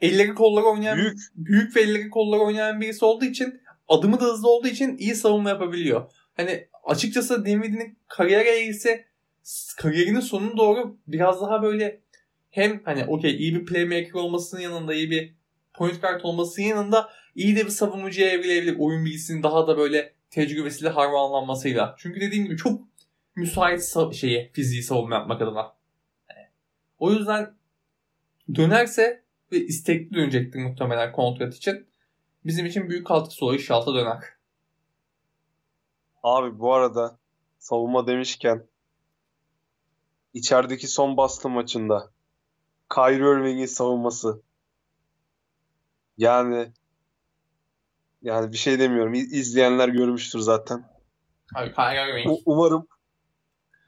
[0.00, 4.48] elleri kolları oynayan büyük, büyük ve elleri kolları oynayan birisi olduğu için adımı da hızlı
[4.48, 6.10] olduğu için iyi savunma yapabiliyor.
[6.36, 9.04] Hani açıkçası Dinwiddie'nin kariyer eğrisi
[9.76, 12.00] kariyerinin sonuna doğru biraz daha böyle
[12.50, 15.34] hem hani okey iyi bir playmaker olmasının yanında iyi bir
[15.74, 18.76] point guard olmasının yanında iyi de bir savunucuya evrilebilir.
[18.78, 21.94] Oyun bilgisinin daha da böyle tecrübesiyle harmanlanmasıyla.
[21.98, 22.80] Çünkü dediğim gibi çok
[23.36, 25.72] müsait sa- şeyi fiziği savunma yapmak adına.
[26.98, 27.54] O yüzden
[28.54, 29.22] dönerse
[29.52, 31.86] ve istekli dönecektir muhtemelen kontrat için.
[32.44, 34.39] Bizim için büyük katkısı olur inşallah döner.
[36.22, 37.18] Abi bu arada
[37.58, 38.66] savunma demişken
[40.34, 42.10] içerideki son Boston maçında
[42.94, 44.42] Kyrie Irving'in savunması
[46.18, 46.72] yani
[48.22, 49.14] yani bir şey demiyorum.
[49.14, 50.84] İzleyenler görmüştür zaten.
[51.54, 52.38] Abi Kyrie Irving.
[52.46, 52.86] umarım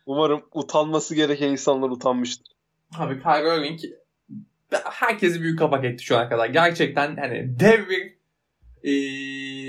[0.06, 2.56] umarım utanması gereken insanlar utanmıştır.
[2.98, 3.80] Abi Kyrie Irving
[4.84, 6.46] herkesi büyük kapak etti şu ana kadar.
[6.46, 8.22] Gerçekten hani dev bir
[8.82, 8.90] ee...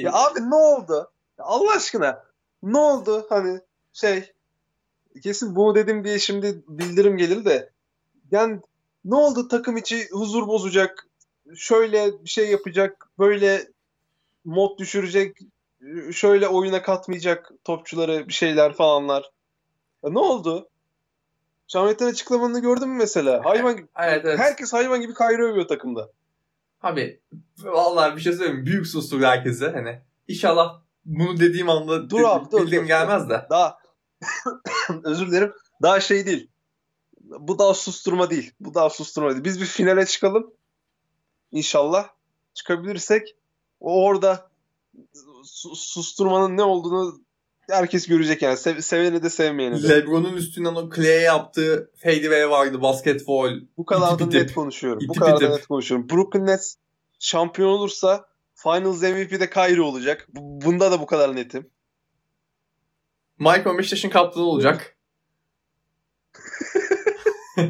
[0.02, 1.12] Ya abi ne oldu?
[1.38, 2.24] Allah aşkına
[2.64, 3.26] ne oldu?
[3.30, 3.60] Hani
[3.94, 4.32] şey
[5.24, 7.70] kesin bu dedim diye şimdi bildirim gelir de
[8.32, 8.60] yani
[9.06, 11.08] ne oldu takım içi huzur bozacak
[11.56, 13.68] şöyle bir şey yapacak böyle
[14.46, 15.38] mod düşürecek
[16.12, 19.32] şöyle oyuna katmayacak topçuları bir şeyler falanlar.
[20.04, 20.70] Ya ne oldu?
[21.68, 23.46] Şahmet'in açıklamanı gördün mü mesela?
[23.46, 23.88] Hayvan gibi.
[24.00, 24.40] Evet, evet.
[24.40, 26.10] Herkes hayvan gibi Kyrie övüyor takımda.
[26.82, 27.20] Abi
[27.64, 29.70] vallahi bir şey söyleyeyim Büyük sustur herkese.
[29.70, 33.48] Hani inşallah bunu dediğim anda dur abi, dur, bildiğim dur, gelmez de.
[33.50, 33.78] Daha
[35.04, 35.54] özür dilerim.
[35.82, 36.50] Daha şey değil.
[37.22, 38.52] Bu daha susturma değil.
[38.60, 39.44] Bu daha susturma değil.
[39.44, 40.54] Biz bir finale çıkalım.
[41.52, 42.10] İnşallah
[42.54, 43.36] çıkabilirsek
[43.80, 44.50] orada
[45.76, 47.22] susturmanın ne olduğunu
[47.70, 48.58] herkes görecek yani.
[48.58, 49.90] Sev, seveni de sevmeyeni de.
[49.90, 53.52] Lebron'un üstünden o Clay'e yaptığı fadeaway vardı basketbol.
[53.78, 55.00] Bu kadar da net konuşuyorum.
[55.00, 56.10] İtip Bu kadar da net konuşuyorum.
[56.10, 56.76] Brooklyn Nets
[57.20, 58.26] şampiyon olursa
[58.64, 60.28] Finals MVP'de Kyrie olacak.
[60.34, 61.70] Bunda da bu kadar netim.
[63.40, 64.98] Mike 15 yaşın kaptanı olacak.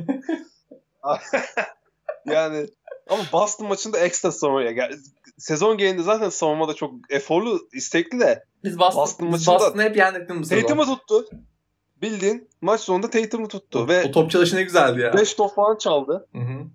[2.26, 2.68] yani
[3.10, 4.98] Ama Boston maçında ekstra savunmaya geldi.
[5.38, 8.44] Sezon genelinde zaten savunmada çok eforlu, istekli de.
[8.64, 10.62] Biz Boston, Boston biz maçında- Boston'ı hep yendik bu sezon?
[10.62, 11.26] Tatum'u tuttu.
[12.02, 13.80] Bildiğin maç sonunda Tatum'u tuttu.
[13.80, 15.14] O Ve top çalışı ne güzeldi ya.
[15.14, 16.28] 5 top falan çaldı.
[16.32, 16.66] Hı hı.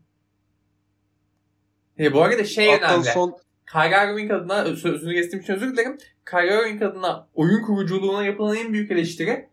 [1.99, 3.05] E, bu arada şey Hatta önemli.
[3.11, 3.37] son
[3.73, 5.99] Kyrie Irving adına sözünü geçtiğim için özür dilerim.
[6.31, 9.49] Kyrie Irving adına oyun kuruculuğuna yapılan en büyük eleştiri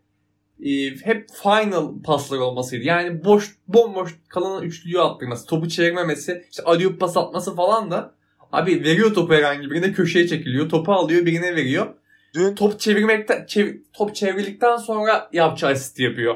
[0.64, 2.84] e, hep final paslar olmasıydı.
[2.84, 8.14] Yani boş bomboş kalan üçlüyü attırması, topu çevirmemesi, işte alley pas atması falan da
[8.52, 11.94] abi veriyor topu herhangi birine köşeye çekiliyor, topu alıyor birine veriyor.
[12.34, 16.34] dün Top çevirmekten çev- top çevrildikten sonra yapacağı asist yapıyor.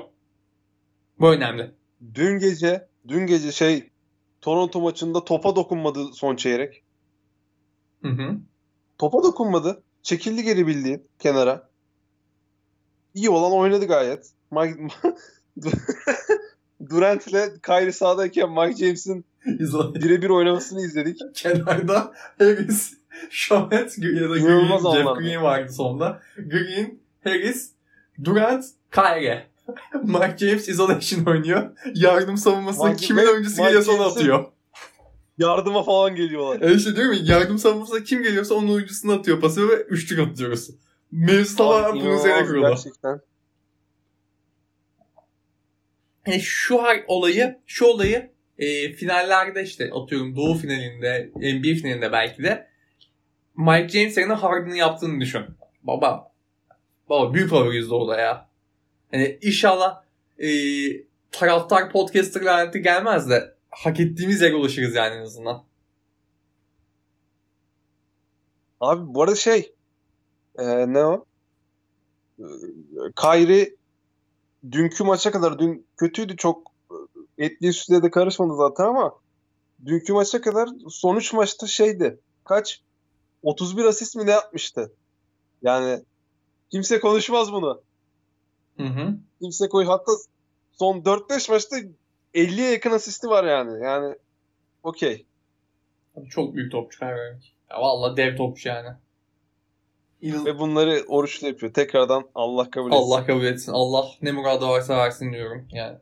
[1.20, 1.70] Bu önemli.
[2.14, 3.90] dün gece dün gece şey
[4.40, 6.82] Toronto maçında topa dokunmadı son çeyrek.
[8.02, 8.36] Hı hı.
[8.98, 9.82] Topa dokunmadı.
[10.02, 11.68] Çekildi geri bildiğin kenara.
[13.14, 14.30] İyi olan oynadı gayet.
[14.50, 14.76] Mike...
[16.90, 19.24] Durant ile Kyrie sahadayken Mike James'in
[19.94, 21.18] birebir oynamasını izledik.
[21.34, 22.94] Kenarda Harris,
[23.30, 25.18] Shamet ya da Green, Jeff.
[25.18, 26.20] Green vardı sonunda.
[26.36, 27.70] Green, Harris,
[28.24, 29.46] Durant, Kyrie.
[30.02, 31.70] Mark James isolation oynuyor.
[31.94, 34.44] Yardım savunması Mark- kimin oyuncusu geliyorsa onu James'in- atıyor.
[35.40, 36.70] Yardıma falan geliyorlar.
[36.70, 40.70] E işte diyorum ya yardım savunmasına kim geliyorsa onun oyuncusunu atıyor pası ve üçlük atıyoruz.
[41.12, 42.68] Mevzu Abi, tamamen bunun üzerine kurulu.
[42.68, 43.20] Gerçekten.
[46.26, 52.66] Yani şu olayı, şu olayı e, finallerde işte atıyorum Doğu finalinde, NBA finalinde belki de
[53.56, 55.42] Mike James yerine Harden'ın yaptığını düşün.
[55.82, 56.32] Baba,
[57.08, 58.48] baba büyük favoriyiz Doğu'da ya.
[59.12, 60.02] Yani inşallah
[60.38, 60.48] e,
[61.32, 65.64] taraftar podcaster laneti gelmez de hak ettiğimiz yere ulaşırız yani en azından.
[68.80, 69.74] Abi bu arada şey
[70.58, 71.24] e, ne o?
[72.38, 72.44] E,
[73.16, 73.76] Kyrie
[74.72, 76.72] dünkü maça kadar dün kötüydü çok
[77.38, 79.14] e, etli sütle de karışmadı zaten ama
[79.86, 82.20] dünkü maça kadar son 3 maçta şeydi.
[82.44, 82.82] Kaç?
[83.42, 84.92] 31 asist mi ne yapmıştı?
[85.62, 86.04] Yani
[86.70, 87.82] kimse konuşmaz bunu.
[88.76, 89.14] Hı hı.
[89.40, 90.12] Kimse koy hatta
[90.72, 91.76] son 4-5 maçta
[92.34, 93.84] 50'ye yakın asisti var yani.
[93.84, 94.14] Yani
[94.82, 95.26] okey.
[96.16, 97.04] Abi Çok büyük topçu.
[97.70, 98.88] Ya valla dev topçu yani.
[100.22, 101.72] İnan- Ve bunları oruçlu yapıyor.
[101.74, 103.02] Tekrardan Allah kabul etsin.
[103.02, 103.72] Allah kabul etsin.
[103.72, 105.98] Allah ne muradı varsa versin diyorum yani.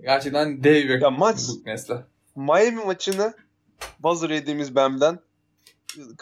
[0.00, 1.94] Gerçekten dev bir Ya maç bu nesli.
[2.36, 3.34] Miami maçını
[3.98, 5.18] buzzer yediğimiz Bam'den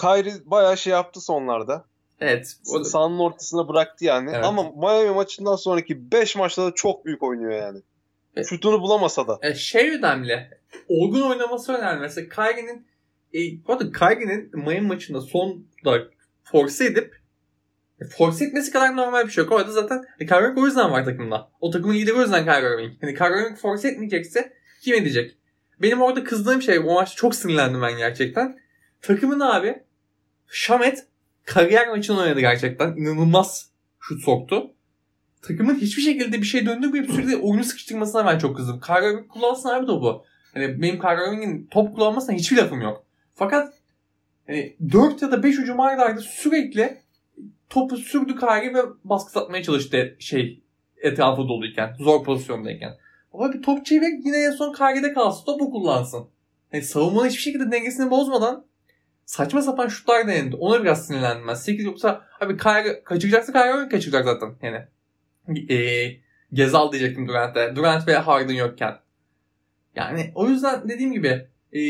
[0.01, 1.85] Kyrie bayağı şey yaptı sonlarda.
[2.21, 2.57] Evet.
[2.75, 4.31] o Sahanın ortasına bıraktı yani.
[4.35, 4.45] Evet.
[4.45, 7.79] Ama Miami maçından sonraki 5 maçta da çok büyük oynuyor yani.
[8.37, 8.47] Evet.
[8.49, 9.39] Şutunu bulamasa da.
[9.43, 10.51] E, şey önemli.
[10.89, 12.01] Olgun oynaması önemli.
[12.01, 12.87] Mesela Kyrie'nin
[13.35, 16.09] e, bu arada Kyrie'nin Miami maçında sonda
[16.45, 17.17] force edip
[18.01, 19.53] e, force etmesi kadar normal bir şey yok.
[19.53, 21.51] Orada zaten e, Kyrie Irving o yüzden var takımda.
[21.61, 22.93] O takımın lideri o yüzden Kyrie Irving.
[23.01, 25.37] Hani Kyrie Irving force etmeyecekse kim edecek?
[25.83, 28.59] Benim orada kızdığım şey o maçta çok sinirlendim ben gerçekten.
[29.03, 29.83] Takımın abi
[30.47, 31.07] Şamet
[31.45, 32.97] kariyer maçını oynadı gerçekten.
[32.97, 33.71] İnanılmaz
[34.01, 34.75] şut soktu.
[35.47, 38.81] Takımın hiçbir şekilde bir şey döndürmeyip sürekli oyunu sıkıştırmasına ben çok kızdım.
[38.81, 40.25] Kyrie kullansın abi topu.
[40.55, 43.05] Hani benim Kyrie top kullanmasına hiçbir lafım yok.
[43.35, 43.75] Fakat
[44.47, 46.99] hani 4 ya da 5 hücum arda sürekli
[47.71, 50.63] topu sürdü Kyrie ve baskı atmaya çalıştı şey
[50.97, 52.97] etrafı doluyken, zor pozisyondayken.
[53.33, 56.27] Ama bir top çevir yine en son Kyrie'de kalsın, topu kullansın.
[56.73, 58.67] Hani savunmanın hiçbir şekilde dengesini bozmadan
[59.27, 60.57] saçma sapan şutlar denedi.
[60.57, 61.55] Ona biraz sinirlendim ben.
[61.55, 64.55] 8 yoksa abi Kyrie kaçıracaksa Kyrie kaçıracak zaten.
[64.63, 64.87] Yani
[65.71, 65.77] e,
[66.53, 67.77] Gezal diyecektim Durant'e.
[67.77, 68.99] Durant ve Harden yokken.
[69.97, 71.81] Yani o yüzden dediğim gibi e,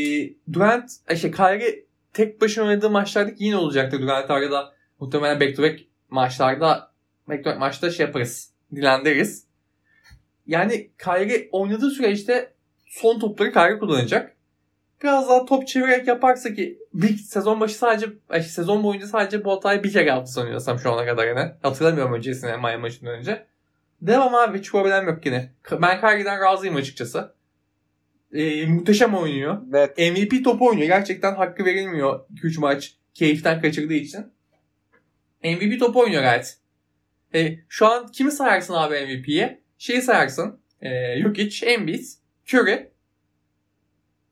[0.53, 5.79] Durant, şey Kyrie tek başına oynadığı maçlarda yine olacaktır Durant arada muhtemelen back to back
[6.09, 6.91] maçlarda
[7.29, 8.51] back to back maçta şey yaparız.
[8.75, 9.45] Dilendiririz.
[10.47, 12.53] Yani Kyrie oynadığı süreçte
[12.87, 14.34] son topları Kyrie kullanacak.
[15.03, 18.07] Biraz daha top çevirerek yaparsa ki bir sezon başı sadece
[18.41, 21.55] sezon boyunca sadece bu hatayı bir kere yaptı sanıyorsam şu ana kadar yine.
[21.61, 23.45] Hatırlamıyorum öncesine Miami maçından önce.
[24.01, 25.51] Devam abi hiç problem yok yine.
[25.71, 27.35] Ben Kyrie'den razıyım açıkçası.
[28.33, 29.57] Ee, muhteşem oynuyor.
[29.71, 29.97] Net.
[29.97, 30.87] MVP topu oynuyor.
[30.87, 34.25] Gerçekten hakkı verilmiyor 2-3 maç keyiften kaçırdığı için.
[35.43, 36.57] MVP topu oynuyor gayet.
[37.35, 39.61] E, şu an kimi sayarsın abi MVP'ye?
[39.77, 40.59] Şeyi sayarsın.
[40.81, 42.05] E, Jokic, Embiid,
[42.53, 42.91] Curry,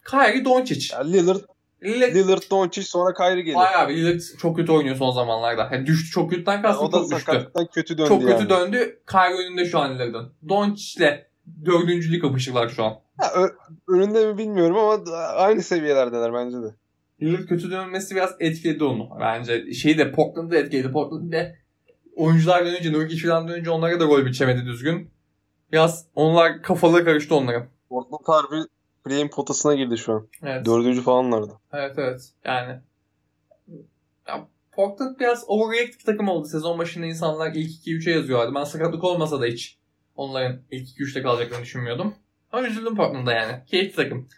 [0.09, 0.95] Kyrie, Doncic.
[0.95, 1.39] Ya Lillard,
[1.83, 3.55] Lillard, Lillard, Doncic sonra Kyrie gelir.
[3.55, 5.69] Hayır abi Lillard çok kötü oynuyor son zamanlarda.
[5.71, 8.31] Yani düştü çok kötüden Yani kastım o da çok sakatlıktan kötü döndü Çok yani.
[8.31, 8.99] kötü döndü.
[9.11, 10.33] Kyrie önünde şu an Lillard'ın.
[10.49, 11.25] Doncic'le
[11.65, 12.93] dördüncülük kapışırlar şu an.
[13.35, 13.55] Ö-
[13.87, 16.75] önünde mi bilmiyorum ama aynı seviyelerdeler bence de.
[17.21, 19.09] Lillard kötü dönmesi biraz etkiledi onu.
[19.19, 20.91] Bence şeyi de Portland'da etkiledi.
[20.91, 21.51] Portland'da
[22.15, 25.09] oyuncular dönünce, Nurkic falan dönünce onlara da gol biçemedi düzgün.
[25.71, 27.65] Biraz onlar kafaları karıştı onların.
[27.89, 28.55] Portland harbi
[29.05, 30.27] play-in potasına girdi şu an.
[30.43, 30.65] Evet.
[30.65, 31.53] Dördüncü falanlardı.
[31.73, 32.21] Evet evet.
[32.45, 32.79] Yani
[34.27, 36.47] ya Portland biraz overreact bir takım oldu.
[36.47, 38.55] Sezon başında insanlar ilk 2-3'e yazıyorlardı.
[38.55, 39.77] Ben sakatlık olmasa da hiç
[40.15, 42.15] onların ilk 2-3'te kalacaklarını düşünmüyordum.
[42.51, 43.65] Ama üzüldüm Portland'da yani.
[43.65, 44.29] Keyifli takım.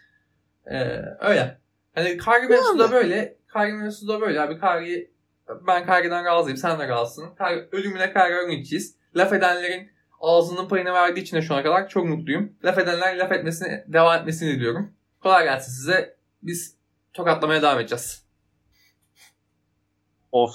[0.66, 1.58] Ee, öyle.
[1.94, 3.36] Hani Kyrie mevzusu da böyle.
[3.52, 4.40] Kyrie mevzusu da böyle.
[4.40, 5.10] Abi Kyrie
[5.66, 6.56] ben Kyrie'den razıyım.
[6.56, 7.34] Sen de razısın.
[7.38, 8.94] Kyrie, ölümüne Kyrie oynayacağız.
[9.16, 12.52] Laf edenlerin ağzının payını verdiği için de şu ana kadar çok mutluyum.
[12.64, 14.92] Laf edenler laf etmesini, devam etmesini diliyorum.
[15.22, 16.16] Kolay gelsin size.
[16.42, 16.74] Biz
[17.12, 18.22] tokatlamaya devam edeceğiz.
[20.32, 20.54] Of.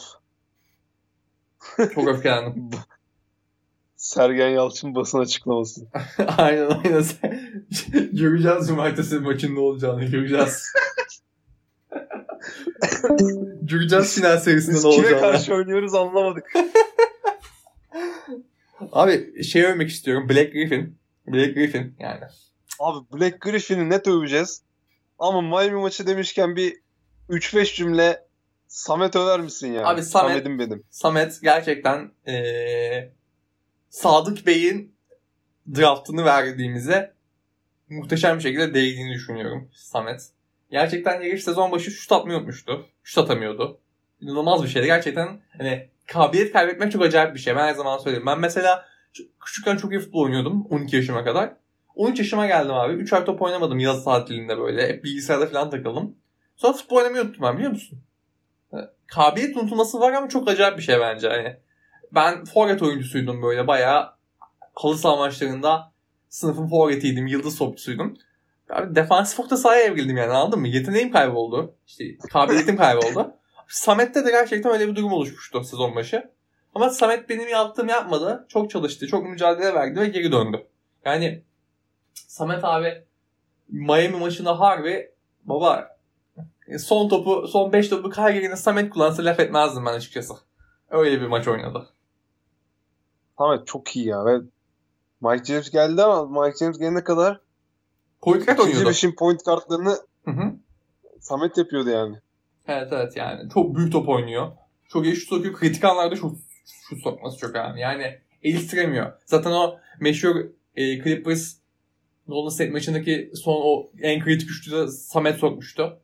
[1.95, 2.69] Çok öfkelendim.
[3.95, 5.81] Sergen Yalçın basın açıklaması.
[6.37, 7.03] aynen aynen.
[8.11, 10.63] göreceğiz cumartesi maçın ne olacağını göreceğiz.
[13.61, 15.21] göreceğiz final serisinde Biz ne kime olacağını.
[15.21, 16.45] karşı oynuyoruz anlamadık.
[18.91, 20.29] Abi şey övmek istiyorum.
[20.29, 20.97] Black Griffin.
[21.27, 22.23] Black Griffin yani.
[22.79, 24.63] Abi Black Griffin'i net öveceğiz.
[25.19, 26.77] Ama Miami maçı demişken bir
[27.29, 28.25] 3-5 cümle
[28.67, 29.85] Samet över misin ya?
[29.87, 30.83] Abi Samet- Samet'im benim.
[30.89, 33.13] Samet gerçekten eee
[33.89, 34.95] Sadık Bey'in
[35.75, 37.13] draftını verdiğimize
[37.89, 40.21] muhteşem bir şekilde değdiğini düşünüyorum Samet.
[40.71, 42.85] Gerçekten herif sezon başı şut atmayı unutmuştu.
[43.03, 43.79] Şut atamıyordu.
[44.21, 44.85] İnanılmaz bir şeydi.
[44.85, 47.55] Gerçekten hani kabiliyet kaybetmek çok acayip bir şey.
[47.55, 48.27] Ben her zaman söylüyorum.
[48.27, 48.85] Ben mesela
[49.45, 51.53] küçükken çok iyi futbol oynuyordum 12 yaşıma kadar.
[51.95, 52.93] 13 yaşıma geldim abi.
[52.93, 54.87] 3 ay top oynamadım yaz tatilinde böyle.
[54.87, 56.15] Hep bilgisayarda falan takıldım.
[56.55, 57.99] Sonra futbol oynamayı unuttum ben biliyor musun?
[59.07, 61.29] Kabiliyet unutulması var ama çok acayip bir şey bence.
[61.29, 61.57] Hani
[62.11, 64.09] ben forvet oyuncusuydum böyle bayağı
[64.73, 65.91] halı saha maçlarında
[66.29, 68.17] sınıfın forvetiydim, yıldız topçusuydum.
[68.69, 70.67] Abi defansif orta sahaya evrildim yani anladın mı?
[70.67, 71.75] Yeteneğim kayboldu.
[71.87, 73.33] İşte kabiliyetim kayboldu.
[73.71, 76.31] Samet'te de gerçekten öyle bir durum oluşmuştu sezon başı.
[76.75, 78.45] Ama Samet benim yaptığım yapmadı.
[78.49, 80.67] Çok çalıştı, çok mücadele verdi ve geri döndü.
[81.05, 81.43] Yani
[82.13, 83.03] Samet abi
[83.69, 85.11] Miami maçında harbi
[85.43, 85.97] baba
[86.79, 90.33] son topu, son 5 topu Kyrie'nin Samet kullansa laf etmezdim ben açıkçası.
[90.89, 91.89] Öyle bir maç oynadı.
[93.37, 94.25] Samet çok iyi ya.
[94.25, 94.39] Ve
[95.21, 97.39] Mike James geldi ama Mike James gelene kadar
[98.21, 98.89] Point ikinci oynuyordu.
[98.89, 100.53] beşin point kartlarını Hı hı.
[101.19, 102.21] Samet yapıyordu yani.
[102.71, 104.51] Evet evet yani çok büyük top oynuyor.
[104.89, 105.53] Çok iyi şut sokuyor.
[105.53, 106.37] Kritik anlarda şut,
[106.89, 107.79] şut sokması çok önemli.
[107.79, 109.11] Yani el istiremiyor.
[109.25, 110.35] Zaten o meşhur
[110.75, 111.55] e, Clippers
[112.27, 115.99] Golden State maçındaki son o en kritik üçlü de Samet sokmuştu.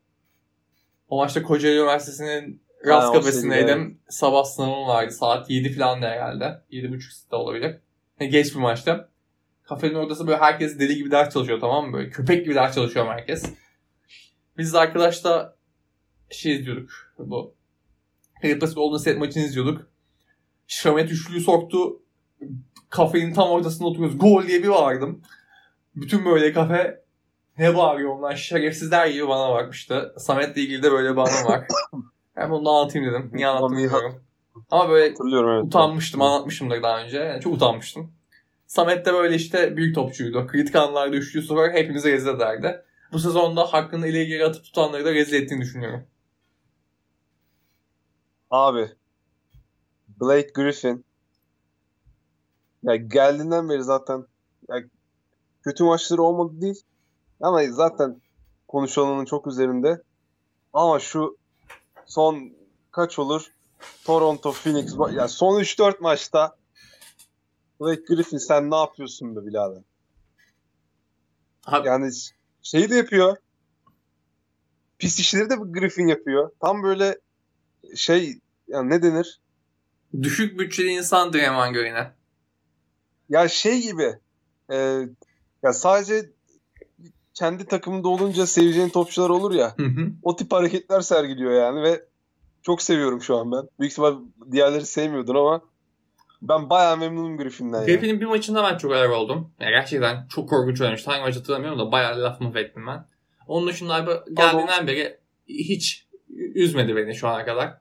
[1.09, 3.99] O maçta Kocaeli Üniversitesi'nin rast kafesindeydim.
[4.09, 5.11] Sabah sınavım vardı.
[5.11, 6.61] Saat 7 falan da herhalde.
[6.71, 7.77] 7.30 da olabilir.
[8.19, 9.09] Geç bir maçta.
[9.63, 11.93] Kafenin ortası böyle herkes deli gibi ders çalışıyor tamam mı?
[11.93, 13.53] Böyle köpek gibi ders çalışıyor herkes.
[14.57, 15.56] Biz de arkadaşla
[16.29, 16.89] şey izliyorduk.
[17.19, 17.53] Bu
[18.41, 19.87] Clippers Golden State maçını izliyorduk.
[20.67, 21.99] Şamet üçlüyü soktu.
[22.89, 24.19] Kafenin tam ortasında oturuyoruz.
[24.19, 25.21] Gol diye bir bağırdım.
[25.95, 27.03] Bütün böyle kafe
[27.57, 30.13] ne bağırıyor onlar şerefsizler gibi bana bakmıştı.
[30.17, 31.67] Samet'le ilgili de böyle bir anım var.
[32.49, 33.29] Bunu da anlatayım dedim.
[33.33, 34.23] Niye anlattım bilmiyorum.
[34.71, 35.65] Ama böyle evet.
[35.65, 36.21] utanmıştım.
[36.21, 37.17] Anlatmışımdır daha önce.
[37.17, 38.11] Yani çok utanmıştım.
[38.67, 40.47] Samet de böyle işte büyük topçuydu.
[40.47, 42.81] Kritik anlarda üçlü sokar hepimizi rezil ederdi.
[43.11, 46.03] Bu sezonda hakkını ileri geri atıp tutanları da rezil ettiğini düşünüyorum.
[48.51, 48.91] Abi
[50.21, 51.05] Blake Griffin
[52.83, 54.25] ya geldiğinden beri zaten
[54.69, 54.83] ya,
[55.63, 56.81] kötü maçları olmadı değil
[57.41, 58.21] ama zaten
[58.67, 60.01] konuşulanın çok üzerinde
[60.73, 61.37] ama şu
[62.05, 62.53] son
[62.91, 63.51] kaç olur
[64.03, 66.55] Toronto, Phoenix ya son 3-4 maçta
[67.81, 69.83] Blake Griffin sen ne yapıyorsun be birader?
[71.65, 72.11] Abi- Yani
[72.61, 73.37] şeyi de yapıyor.
[74.99, 76.51] Pis işleri de Griffin yapıyor.
[76.61, 77.19] Tam böyle
[77.95, 79.41] şey yani ne denir?
[80.21, 82.11] Düşük bütçeli insan Draymond Green'e.
[83.29, 84.19] Ya şey gibi
[84.71, 84.75] e,
[85.63, 86.29] ya sadece
[87.33, 89.73] kendi takımında olunca seveceğin topçular olur ya.
[89.77, 90.11] Hı hı.
[90.23, 92.05] O tip hareketler sergiliyor yani ve
[92.61, 93.69] çok seviyorum şu an ben.
[93.79, 94.15] Büyük ihtimal
[94.51, 95.61] diğerleri sevmiyordun ama
[96.41, 97.85] ben bayağı memnunum Griffin'den.
[97.85, 99.51] Griffin'in bir maçında ben çok ayar oldum.
[99.59, 101.11] Ya gerçekten çok korkunç oynamıştı.
[101.11, 103.05] Hangi maç hatırlamıyorum da bayağı laf mı ettim ben.
[103.47, 107.77] Onun dışında abi geldiğinden beri hiç üzmedi beni şu ana kadar.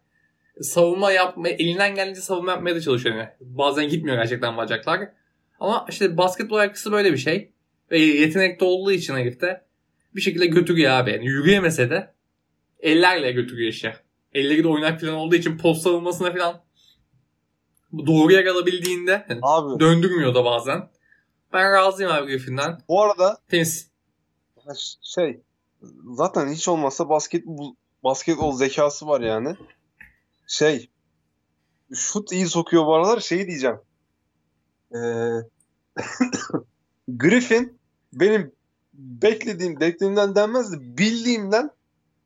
[0.60, 3.16] Savunma yapma, elinden gelince savunma yapmaya da çalışıyor.
[3.16, 3.28] Yani.
[3.40, 5.08] Bazen gitmiyor gerçekten bacaklar.
[5.60, 7.52] Ama işte basketbol ayakkabısı böyle bir şey.
[7.90, 9.64] Ve yetenekli olduğu için herifte
[10.14, 11.10] bir şekilde götürüyor abi.
[11.10, 12.14] Yani yürüyemese de
[12.80, 13.92] ellerle götürüyor işi.
[14.34, 16.62] Elleri de oynak falan olduğu için post savunmasına falan
[18.06, 20.88] doğru yer alabildiğinde yani Abi döndürmüyor da bazen.
[21.52, 22.78] Ben razıyım abi Griffin'den.
[22.88, 23.90] bu arada Temiz.
[25.02, 25.40] şey
[26.04, 27.74] zaten hiç olmazsa basketbol
[28.06, 29.56] basketbol zekası var yani.
[30.46, 30.90] Şey
[31.94, 33.78] şut iyi sokuyor bu aralar şey diyeceğim.
[34.94, 34.98] Ee,
[37.08, 37.78] Griffin
[38.12, 38.52] benim
[38.94, 41.70] beklediğim, beklediğimden denmez de bildiğimden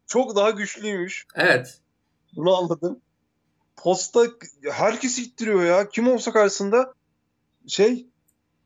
[0.07, 1.27] çok daha güçlüymüş.
[1.35, 1.81] Evet.
[2.37, 3.01] Bunu anladım.
[3.77, 4.27] Posta
[4.71, 5.89] herkes ittiriyor ya.
[5.89, 6.95] Kim olsa karşısında
[7.67, 8.10] şey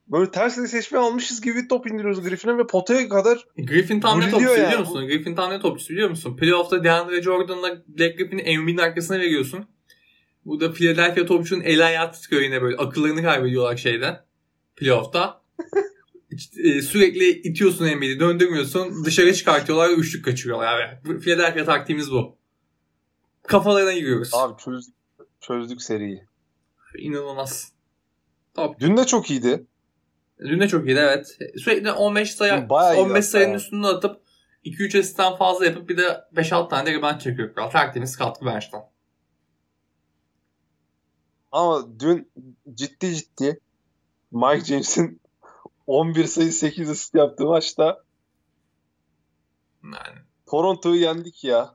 [0.07, 4.53] böyle tersine seçme almışız gibi top indiriyoruz Griffin'e ve potaya kadar Griffin tam ne topçusu
[4.53, 4.67] yani.
[4.67, 5.07] biliyor musun?
[5.07, 6.37] Griffin tam ne topçusu biliyor musun?
[6.37, 9.67] Playoff'ta DeAndre Jordan'la Black Griffin'i Embiid'in arkasına veriyorsun.
[10.45, 12.77] Bu da Philadelphia topçunun el ayağı tutuyor yine böyle.
[12.77, 14.21] Akıllarını kaybediyorlar şeyde.
[14.77, 15.45] Playoff'ta.
[16.65, 19.05] E, sürekli itiyorsun Embiid'i döndürmüyorsun.
[19.05, 20.99] Dışarı çıkartıyorlar ve üçlük kaçırıyorlar abi.
[21.05, 22.37] Bu Philadelphia taktiğimiz bu.
[23.43, 24.31] Kafalarına giriyoruz.
[24.35, 24.95] abi çözdük,
[25.41, 26.25] çözdük seriyi.
[26.99, 27.73] İnanılmaz.
[28.81, 29.67] Dün de çok iyiydi.
[30.45, 31.39] Dün de çok iyiydi evet.
[31.57, 34.21] Sürekli 15 sayı Bayağı iyi 15 hatta sayının üstünde atıp
[34.65, 37.55] 2-3 asistten fazla yapıp bir de 5-6 tane de rebound çekiyor.
[37.55, 37.71] Kral.
[37.71, 38.83] Tertemiz katkı bench'ten.
[41.53, 42.31] Ama dün
[42.75, 43.61] ciddi ciddi
[44.33, 45.21] Mike James'in
[45.87, 48.05] 11 sayı 8 asist yaptığı maçta
[49.85, 50.19] Yani.
[50.47, 51.75] Toronto'yu yendik ya.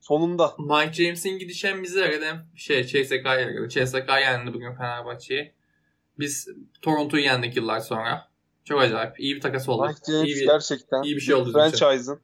[0.00, 0.54] Sonunda.
[0.58, 3.68] Mike James'in gidişi hem bizi aradı hem şey CSK'yı aradı.
[3.68, 5.59] CSK yendi bugün Fenerbahçe'yi.
[6.20, 6.48] Biz
[6.82, 8.30] Toronto'yu yendik yıllar sonra.
[8.64, 9.20] Çok acayip.
[9.20, 9.86] İyi bir takas oldu.
[9.88, 11.78] Mike James iyi bir, gerçekten iyi bir şey oldu için.
[11.78, 12.20] franchise'ın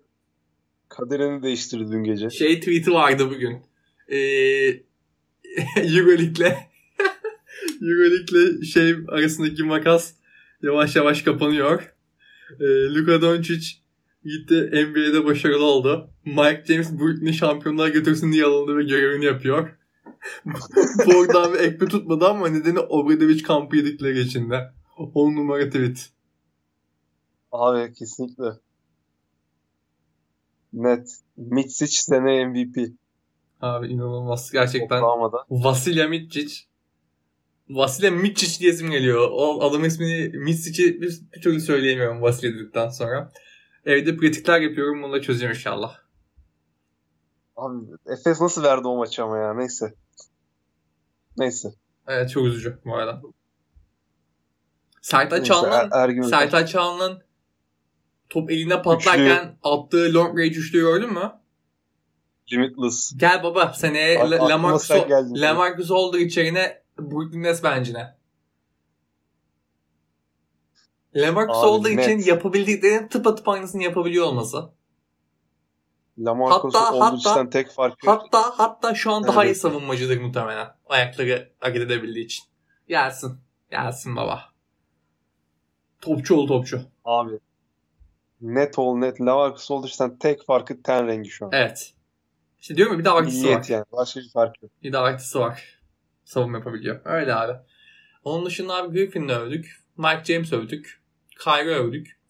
[0.88, 2.30] kaderini değiştirdi dün gece.
[2.30, 3.62] şey tweet'i vardı bugün.
[4.08, 4.16] Ee,
[5.76, 6.56] Euroleague'le
[7.82, 10.12] Euroleague'le şey arasındaki makas
[10.62, 11.94] yavaş yavaş kapanıyor.
[12.60, 13.66] Ee, Luka Doncic
[14.24, 16.10] gitti NBA'de başarılı oldu.
[16.24, 19.76] Mike James Brooklyn'i şampiyonluğa götürsün diye alındı ve görevini yapıyor.
[20.98, 24.70] Arada abi ekme tutmadı ama nedeni Obradovic kampı yedikleri için de.
[25.14, 26.10] 10 numara tweet.
[27.52, 28.44] Abi kesinlikle.
[30.72, 31.08] Net.
[31.36, 32.76] Mitsic sene MVP.
[33.60, 34.50] Abi inanılmaz.
[34.52, 35.02] Gerçekten.
[35.50, 36.54] Vasilya Mitsic.
[37.68, 39.28] Vasilya Mitsic diye isim geliyor.
[39.32, 43.32] O adam ismini Mitsic'i bir, bir türlü söyleyemiyorum Vasilya dedikten sonra.
[43.84, 45.02] Evde pratikler yapıyorum.
[45.02, 46.05] Bunu da çözeceğim inşallah.
[47.56, 49.54] Abi Efes nasıl verdi o maçı ama ya.
[49.54, 49.94] Neyse.
[51.38, 51.68] Neyse.
[52.06, 53.22] Evet çok üzücü bu arada.
[55.02, 57.22] Sertaç Neyse, Çağlan'ın Er- Sertaç Çağlan'ın
[58.28, 61.32] top elinde patlarken attığı long range üçlüyü gördün mü?
[62.52, 63.12] Limitless.
[63.16, 64.90] Gel baba seneye aklıma Lamarcus.
[65.36, 68.16] Lamarcus Aldridge yerine Brooklyn Nets bencine.
[71.16, 72.26] Lamarcus Abi, Aldridge'in net.
[72.26, 74.70] yapabildiklerinin tıpatıp aynısını yapabiliyor olması.
[76.18, 78.10] Lamarcus Aldridge'den tek farkı.
[78.10, 79.56] Hatta hatta şu an daha iyi Evet.
[79.60, 80.68] savunmacıdır muhtemelen.
[80.88, 82.44] Ayakları hareket edebildiği için.
[82.88, 83.38] Gelsin.
[83.70, 84.42] Gelsin baba.
[86.00, 86.80] Topçu ol topçu.
[87.04, 87.38] Abi.
[88.40, 89.20] Net ol net.
[89.20, 91.50] Lamarcus Aldridge'den tek farkı ten rengi şu an.
[91.54, 91.92] Evet.
[92.60, 93.64] İşte diyorum ya bir daha vaktisi var.
[93.68, 93.84] Yani.
[93.92, 94.72] Başka bir fark yok.
[94.82, 95.78] Bir daha vaktisi var.
[96.24, 97.00] Savunma yapabiliyor.
[97.04, 97.52] Öyle abi.
[98.24, 99.82] Onun dışında abi Griffin'i övdük.
[99.96, 101.02] Mike James övdük.
[101.44, 102.20] Kyrie övdük.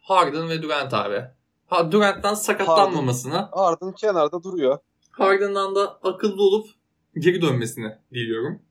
[0.00, 1.24] Harden ve Durant abi.
[1.66, 4.78] Ha, Durant'tan sakatlanmamasını, Ardın kenarda duruyor.
[5.10, 6.66] Harden'dan da akıllı olup
[7.18, 8.62] geri dönmesini diliyorum.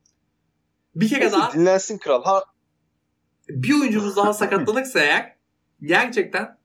[0.96, 2.24] Bir kere Neyse, daha dinlensin kral.
[2.24, 2.44] Ha,
[3.50, 5.36] bir oyuncumuz daha sakatlanırsa eğer
[5.82, 6.58] gerçekten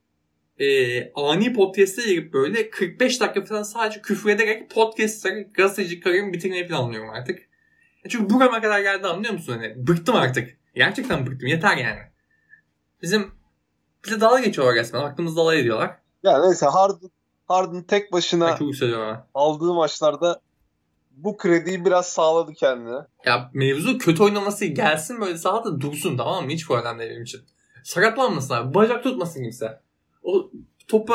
[0.59, 6.67] e, ani podcast'e girip böyle 45 dakika falan sadece küfür ederek podcast'ları gazeteci kariyerimi bitirmeyi
[6.67, 7.39] planlıyorum artık.
[8.05, 9.53] E Çünkü burama kadar geldi anlıyor musun?
[9.53, 10.59] Hani bıktım artık.
[10.75, 11.49] Gerçekten bıktım.
[11.49, 12.01] Yeter yani.
[13.03, 13.31] Bizim
[14.05, 15.01] bize dalga geçiyorlar resmen.
[15.01, 15.99] Aklımızda alay ediyorlar.
[16.23, 17.11] Ya neyse Harden,
[17.49, 18.59] Harden tek başına
[19.35, 20.41] aldığı maçlarda
[21.11, 22.99] bu krediyi biraz sağladı kendine.
[23.25, 26.51] Ya mevzu kötü oynaması gelsin böyle sahada dursun tamam mı?
[26.51, 27.41] Hiç problem değil benim için.
[27.85, 28.75] Sakatlanmasın abi.
[28.75, 29.81] Bacak tutmasın kimse.
[30.23, 30.51] O
[30.89, 31.15] topu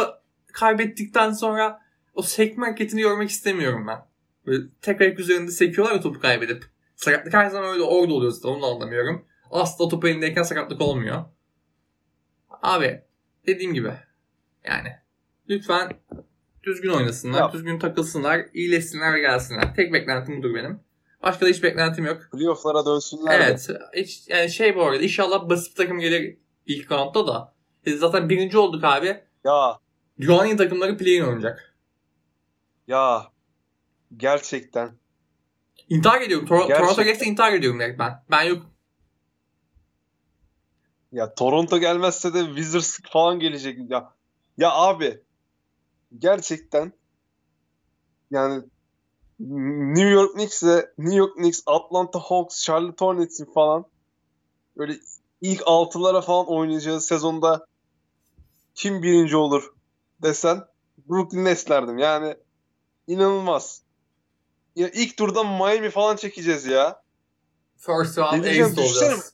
[0.53, 1.79] kaybettikten sonra
[2.13, 4.05] o sekme hareketini görmek istemiyorum ben.
[4.45, 6.65] Böyle tek ayak üzerinde sekiyorlar ya topu kaybedip.
[6.95, 9.25] Sakatlık her zaman öyle orada oluyor zaten onu da anlamıyorum.
[9.51, 11.25] Asla topu elindeyken sakatlık olmuyor.
[12.61, 13.01] Abi
[13.47, 13.93] dediğim gibi
[14.63, 14.89] yani
[15.49, 15.91] lütfen
[16.63, 17.53] düzgün oynasınlar, Ya.
[17.53, 19.75] düzgün takılsınlar, iyileşsinler ve gelsinler.
[19.75, 20.79] Tek beklentim budur benim.
[21.23, 22.21] Başka da hiç beklentim yok.
[22.31, 23.43] Playoff'lara dönsünler de.
[23.43, 23.69] Evet.
[23.95, 27.53] Hiç, yani şey bu arada inşallah basit takım gelir ilk roundda da.
[27.85, 29.23] Biz zaten birinci olduk abi.
[29.43, 29.79] Ya
[30.45, 31.75] iyi takımları play-in oynayacak.
[32.87, 33.25] ya
[34.17, 34.91] gerçekten
[35.89, 36.47] İntihar ediyorum.
[36.47, 36.85] Tor- Gerçekten.
[36.85, 38.23] Toronto geçse intihar ediyorum direkt ben.
[38.31, 38.65] Ben yok.
[41.11, 44.13] ya Toronto gelmezse de Wizards falan gelecek ya.
[44.57, 45.23] Ya abi
[46.19, 46.93] gerçekten
[48.31, 48.63] yani
[49.39, 53.85] New York Knicks'e New York Knicks, Atlanta Hawks, Charlotte Hornets'in falan
[54.77, 54.95] böyle
[55.41, 57.65] ilk altılara falan oynayacağı sezonda
[58.75, 59.73] kim birinci olur
[60.21, 60.65] desen
[61.09, 61.97] Brooklyn Nets derdim.
[61.97, 62.37] Yani
[63.07, 63.81] inanılmaz.
[64.75, 67.01] Ya ilk turda Miami falan çekeceğiz ya.
[67.77, 69.33] First round ace olacağız.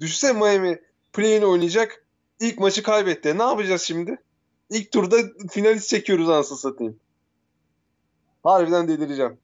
[0.00, 0.82] Düşse Miami
[1.12, 2.05] play-in oynayacak.
[2.40, 3.38] İlk maçı kaybetti.
[3.38, 4.22] Ne yapacağız şimdi?
[4.70, 5.16] İlk turda
[5.50, 7.00] finalist çekiyoruz anasını satayım.
[8.42, 9.38] Harbiden delireceğim.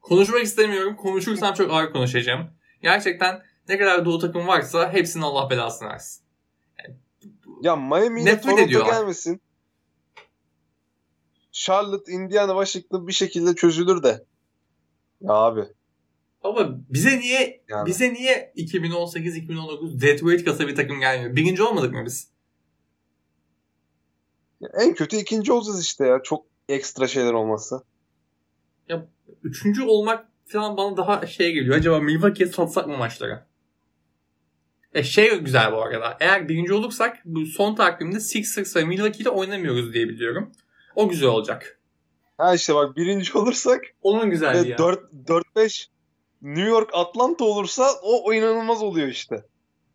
[0.00, 0.96] Konuşmak istemiyorum.
[0.96, 2.50] Konuşursam çok ağır konuşacağım.
[2.82, 6.24] Gerçekten ne kadar doğu takım varsa hepsinin Allah belasını versin.
[7.62, 8.92] Ya Miami ile Toronto ediyorlar.
[8.92, 9.40] gelmesin.
[11.52, 14.24] Charlotte, Indiana, Washington bir şekilde çözülür de.
[15.20, 15.64] Ya abi.
[16.42, 17.86] Ama bize niye Yani.
[17.86, 21.36] bize niye 2018-2019 Detroit kasa bir takım gelmiyor?
[21.36, 22.30] Birinci olmadık mı biz?
[24.80, 26.20] En kötü ikinci olacağız işte ya.
[26.22, 27.82] Çok ekstra şeyler olmazsa.
[29.42, 31.76] Üçüncü olmak falan bana daha şey geliyor.
[31.76, 33.44] Acaba Milwaukee'ye satsak mı maçları?
[34.94, 36.16] E şey güzel bu arada.
[36.20, 40.52] Eğer birinci olursak bu son takvimde Sixers ve Milwaukee ile oynamıyoruz diye biliyorum.
[40.94, 41.80] O güzel olacak.
[42.38, 44.64] Ha işte bak birinci olursak Onun güzelliği.
[44.64, 44.76] ve ya.
[44.76, 45.86] 4-5
[46.42, 49.44] New York Atlanta olursa o, o inanılmaz oluyor işte.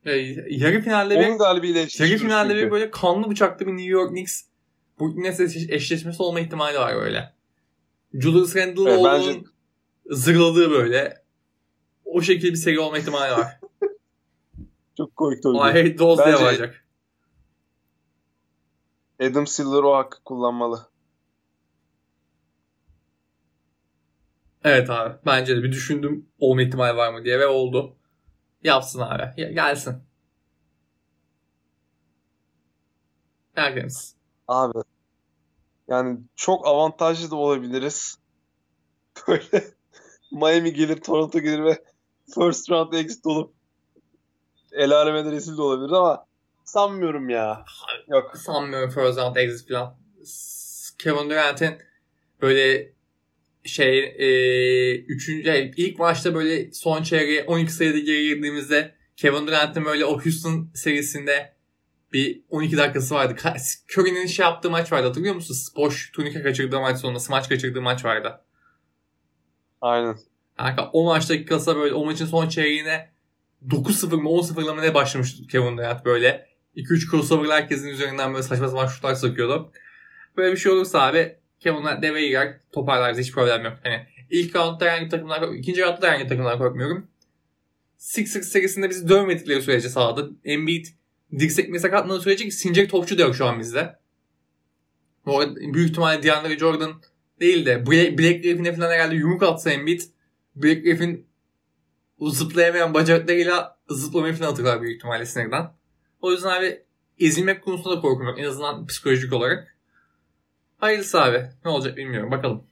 [0.05, 0.11] E,
[0.49, 4.41] yarı finalde bir galibiyle yarı finalde bir böyle kanlı bıçaklı bir New York Knicks
[4.99, 7.33] Brooklyn Nets eş- eşleşmesi olma ihtimali var böyle.
[8.13, 9.43] Julius Randle'ın Evet, bence-
[10.09, 11.23] zırladığı böyle
[12.05, 13.59] o şekilde bir seri olma ihtimali var.
[14.97, 15.57] Çok komik I tabii.
[15.57, 16.85] hate those diye Bence- varacak.
[19.21, 20.87] Adam Silver o hakkı kullanmalı.
[24.63, 25.15] Evet abi.
[25.25, 27.95] Bence de bir düşündüm olma ihtimali var mı diye ve oldu.
[28.63, 29.41] Yapsın abi.
[29.41, 30.03] Ya- gelsin.
[33.55, 34.15] Gelgeniz.
[34.47, 34.79] Abi
[35.87, 38.17] yani çok avantajlı da olabiliriz.
[39.27, 39.63] Böyle
[40.31, 41.83] Miami gelir, Toronto gelir ve
[42.35, 43.53] first round exit olup
[44.71, 46.25] el alemede rezil de olabilir ama
[46.63, 47.65] sanmıyorum ya.
[48.07, 48.37] Yok.
[48.37, 49.95] Sanmıyorum first round exit falan.
[50.97, 51.77] Kevin Durant'in
[52.41, 52.93] böyle
[53.65, 59.85] şey e, üçüncü, yani ilk maçta böyle son çeyreğe 12 sayıda geri girdiğimizde Kevin Durant'in
[59.85, 61.53] böyle o Houston serisinde
[62.13, 63.35] bir 12 dakikası vardı.
[63.91, 65.57] Curry'nin şey yaptığı maç vardı hatırlıyor musun?
[65.75, 68.41] Boş turnike kaçırdığı maç sonrası maç kaçırdığı maç vardı.
[69.81, 70.17] Aynen.
[70.57, 73.13] Kanka o maç dakikası böyle o maçın son çeyreğine
[73.67, 76.53] 9-0 mı 10-0'la mı ne başlamıştı Kevin Durant böyle.
[76.75, 79.71] 2-3 crossover'la herkesin üzerinden böyle saçma sapan şutlar sokuyordu.
[80.37, 83.73] Böyle bir şey olursa abi Kevin Durant devreye girer toparlarız hiç problem yok.
[83.83, 85.55] Hani ilk roundda herhangi korkmuyorum.
[85.55, 87.07] ikinci roundda da herhangi bir takımdan korkmuyorum.
[87.97, 90.85] Sixers serisinde bizi dövmedikleri sürece sahada Embiid
[91.39, 93.95] dirsekmeyi sakatladığı sürece sinecek topçu da yok şu an bizde.
[95.25, 97.01] Bu arada büyük ihtimalle DeAndre Jordan
[97.39, 100.01] değil de Blake, Blake Griffin'e falan herhalde yumruk atsa Embiid
[100.55, 101.27] Blake Griffin
[102.21, 105.71] zıplayamayan bacaklarıyla zıplamayı falan hatırlar büyük ihtimalle sinirden.
[106.21, 106.83] O yüzden abi
[107.19, 108.39] ezilmek konusunda da korkum yok.
[108.39, 109.72] En azından psikolojik olarak.
[110.83, 111.49] Hayırlısı abi.
[111.65, 112.31] Ne olacak bilmiyorum.
[112.31, 112.63] Bakalım.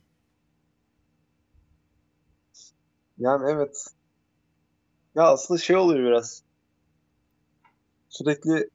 [3.18, 3.86] Yani evet.
[5.16, 6.44] Ya aslında şey oluyor biraz.
[8.10, 8.70] Sürekli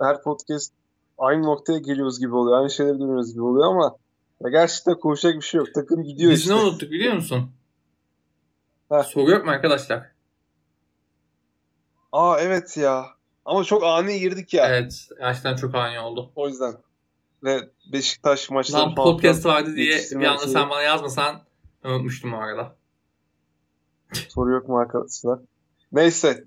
[0.00, 0.72] her podcast
[1.18, 2.58] aynı noktaya geliyoruz gibi oluyor.
[2.58, 3.96] Aynı şeyleri duyuyoruz gibi oluyor ama
[4.40, 5.68] ya gerçekten konuşacak bir şey yok.
[5.74, 6.54] Takım gidiyor Biz işte.
[6.54, 7.50] ne unuttuk biliyor musun?
[8.88, 9.02] Heh.
[9.02, 10.10] Soru yok mu arkadaşlar?
[12.12, 13.06] Aa evet ya.
[13.44, 14.68] Ama çok ani girdik ya.
[14.68, 15.08] Evet.
[15.18, 16.32] Gerçekten çok ani oldu.
[16.36, 16.83] O yüzden.
[17.44, 21.42] Ve Beşiktaş maçları Lan falan podcast vardı diye bir anda sen bana yazmasan
[21.84, 22.76] unutmuştum o arada.
[24.28, 25.38] soru yok mu arkadaşlar?
[25.92, 26.44] Neyse.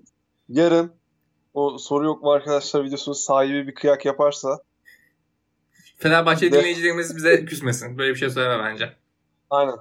[0.48, 0.92] Yarın
[1.54, 4.58] o soru yok mu arkadaşlar videosunun sahibi bir kıyak yaparsa
[5.96, 7.98] Fenerbahçe De- dinleyicilerimiz bize küsmesin.
[7.98, 8.96] Böyle bir şey söyleme bence.
[9.50, 9.74] aynen.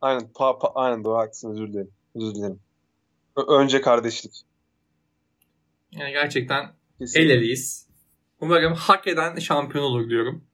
[0.00, 0.28] Aynen.
[0.34, 1.90] Pa, pa- aynen doğru haklısın özür dilerim.
[2.14, 2.60] Özür dilerim.
[3.36, 4.42] Ö- önce kardeşlik.
[5.92, 7.20] Yani gerçekten Kesin.
[7.20, 7.83] el eleyiz.
[8.44, 10.44] Umarım hak eden şampiyon olur diyorum.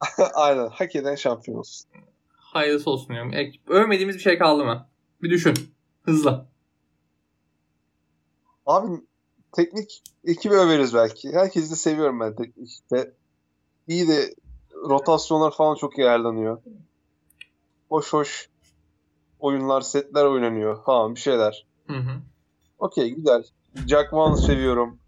[0.34, 0.68] aynen.
[0.68, 1.90] Hak eden şampiyon olsun.
[2.36, 3.34] Hayırlısı olsun diyorum.
[3.34, 4.88] E, övmediğimiz bir şey kaldı mı?
[5.22, 5.54] Bir düşün.
[6.02, 6.46] Hızlı.
[8.66, 8.86] Abi
[9.52, 11.32] teknik ekibi överiz belki.
[11.32, 13.14] Herkesi de seviyorum ben teknikte.
[13.88, 14.34] İyi de
[14.74, 16.62] rotasyonlar falan çok iyi ayarlanıyor.
[17.88, 18.48] Hoş hoş
[19.40, 21.66] oyunlar, setler oynanıyor falan bir şeyler.
[21.86, 22.20] Hı hı.
[22.78, 23.44] Okey güzel.
[23.88, 24.98] Jack Vaughn'ı seviyorum.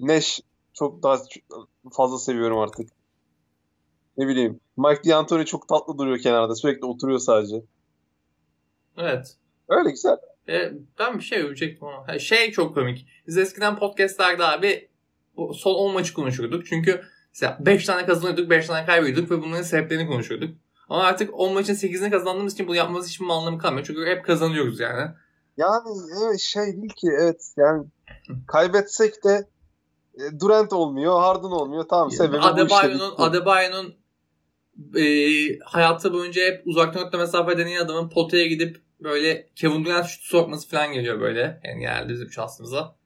[0.00, 0.40] Nash
[0.74, 1.18] çok daha
[1.92, 2.90] fazla seviyorum artık.
[4.16, 4.60] Ne bileyim.
[4.76, 6.54] Mike D'Antoni çok tatlı duruyor kenarda.
[6.54, 7.56] Sürekli oturuyor sadece.
[8.96, 9.36] Evet.
[9.68, 10.16] Öyle güzel.
[10.48, 12.18] E, ben bir şey övecektim ama.
[12.18, 13.06] Şey çok komik.
[13.26, 14.88] Biz eskiden podcastlerde abi
[15.36, 16.66] son 10 maçı konuşurduk.
[16.66, 17.02] Çünkü
[17.32, 20.56] mesela 5 tane kazanıyorduk, 5 tane kaybediyorduk ve bunların sebeplerini konuşurduk.
[20.88, 23.86] Ama artık 10 maçın 8'ini kazandığımız için bunu yapmamız hiçbir anlamı kalmıyor.
[23.86, 25.10] Çünkü hep kazanıyoruz yani.
[25.56, 25.88] Yani
[26.24, 27.86] evet şey değil ki evet yani
[28.46, 29.48] kaybetsek de
[30.40, 31.84] Durant olmuyor, Harden olmuyor.
[31.90, 32.48] Tamam sebebi işte.
[32.48, 33.22] Adebayo'nun bitti.
[33.22, 33.94] Adebayo'nun
[34.96, 35.04] e,
[35.64, 40.68] hayatı boyunca hep uzaktan nokta mesafe deneyen adamın potaya gidip böyle Kevin Durant şutu sokması
[40.68, 41.60] falan geliyor böyle.
[41.64, 42.96] Yani geldi bizim şansımıza.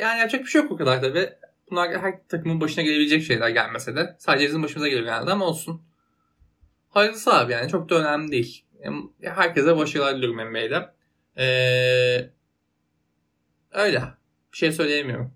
[0.00, 1.30] Yani yapacak bir şey yok o kadar tabii.
[1.70, 4.16] Bunlar her takımın başına gelebilecek şeyler gelmese de.
[4.18, 5.82] Sadece bizim başımıza geliyor genelde ama olsun.
[6.88, 8.64] Hayırlısı abi yani çok da önemli değil.
[9.22, 10.94] Herkese başarılar diliyorum NBA'de.
[11.38, 12.30] Ee,
[13.72, 14.02] öyle.
[14.54, 15.32] Bir şey söyleyemiyorum.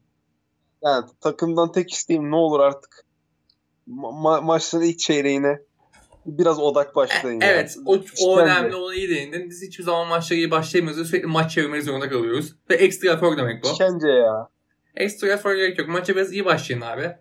[0.82, 3.04] Yani takımdan tek isteğim ne olur artık
[3.88, 5.60] ma- maçların ilk çeyreğine
[6.26, 7.40] biraz odak başlayın.
[7.40, 7.88] E, evet yani.
[7.88, 9.50] o, o önemli onu iyi değindin.
[9.50, 11.08] Biz hiçbir zaman maçlara iyi başlayamıyoruz.
[11.08, 12.54] Sürekli maç çevirmeniz zorunda kalıyoruz.
[12.70, 13.68] Ve ekstra efor demek bu.
[13.68, 14.48] İşkence ya.
[14.96, 15.88] Ekstra efor gerek yok.
[15.88, 17.16] Maça biraz iyi başlayın abi.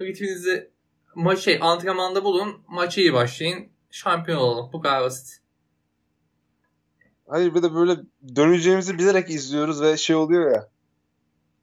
[0.00, 0.70] Ritminizi
[1.14, 2.62] maç şey antrenmanda bulun.
[2.68, 3.68] Maça iyi başlayın.
[3.90, 4.70] Şampiyon olalım.
[4.72, 5.38] Bu kadar basit.
[7.28, 7.92] Hayır bir de böyle
[8.36, 10.68] döneceğimizi bilerek izliyoruz ve şey oluyor ya.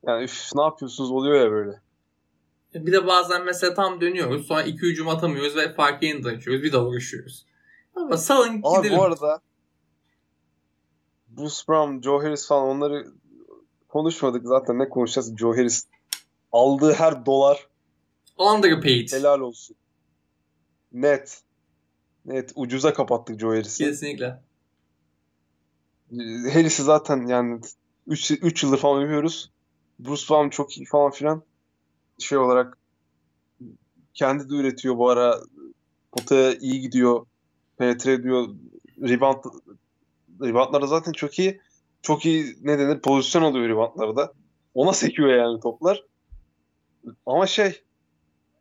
[0.07, 1.81] Yani üf ne yapıyorsunuz oluyor ya böyle.
[2.73, 4.47] Bir de bazen mesela tam dönüyoruz.
[4.47, 6.63] Sonra iki hücum atamıyoruz ve farkı yeniden açıyoruz.
[6.63, 7.45] Bir daha uğraşıyoruz.
[7.95, 8.63] Ama salın gidelim.
[8.63, 9.41] Abi bu arada
[11.27, 13.07] Bruce Brown, Joe Harris falan onları
[13.87, 14.79] konuşmadık zaten.
[14.79, 15.37] Ne konuşacağız?
[15.37, 15.87] Joe Harris
[16.51, 17.67] aldığı her dolar
[18.37, 19.11] underpaid.
[19.11, 19.75] Helal olsun.
[20.91, 21.41] Net.
[22.25, 22.51] Net.
[22.55, 23.83] Ucuza kapattık Joe Harris'i.
[23.83, 24.43] Kesinlikle.
[26.53, 27.61] Harris'i zaten yani
[28.07, 29.54] 3 3 yıldır falan övüyoruz.
[29.99, 31.43] Bruce Brown çok iyi falan filan.
[32.19, 32.77] Şey olarak
[34.13, 35.39] kendi de üretiyor bu ara.
[36.11, 37.25] Potaya iyi gidiyor.
[37.77, 38.47] Penetre ediyor.
[39.01, 39.43] Rebound
[40.41, 41.61] reboundları zaten çok iyi.
[42.01, 44.33] Çok iyi ne denir pozisyon alıyor reboundlarda.
[44.73, 46.03] Ona sekiyor yani toplar.
[47.25, 47.81] Ama şey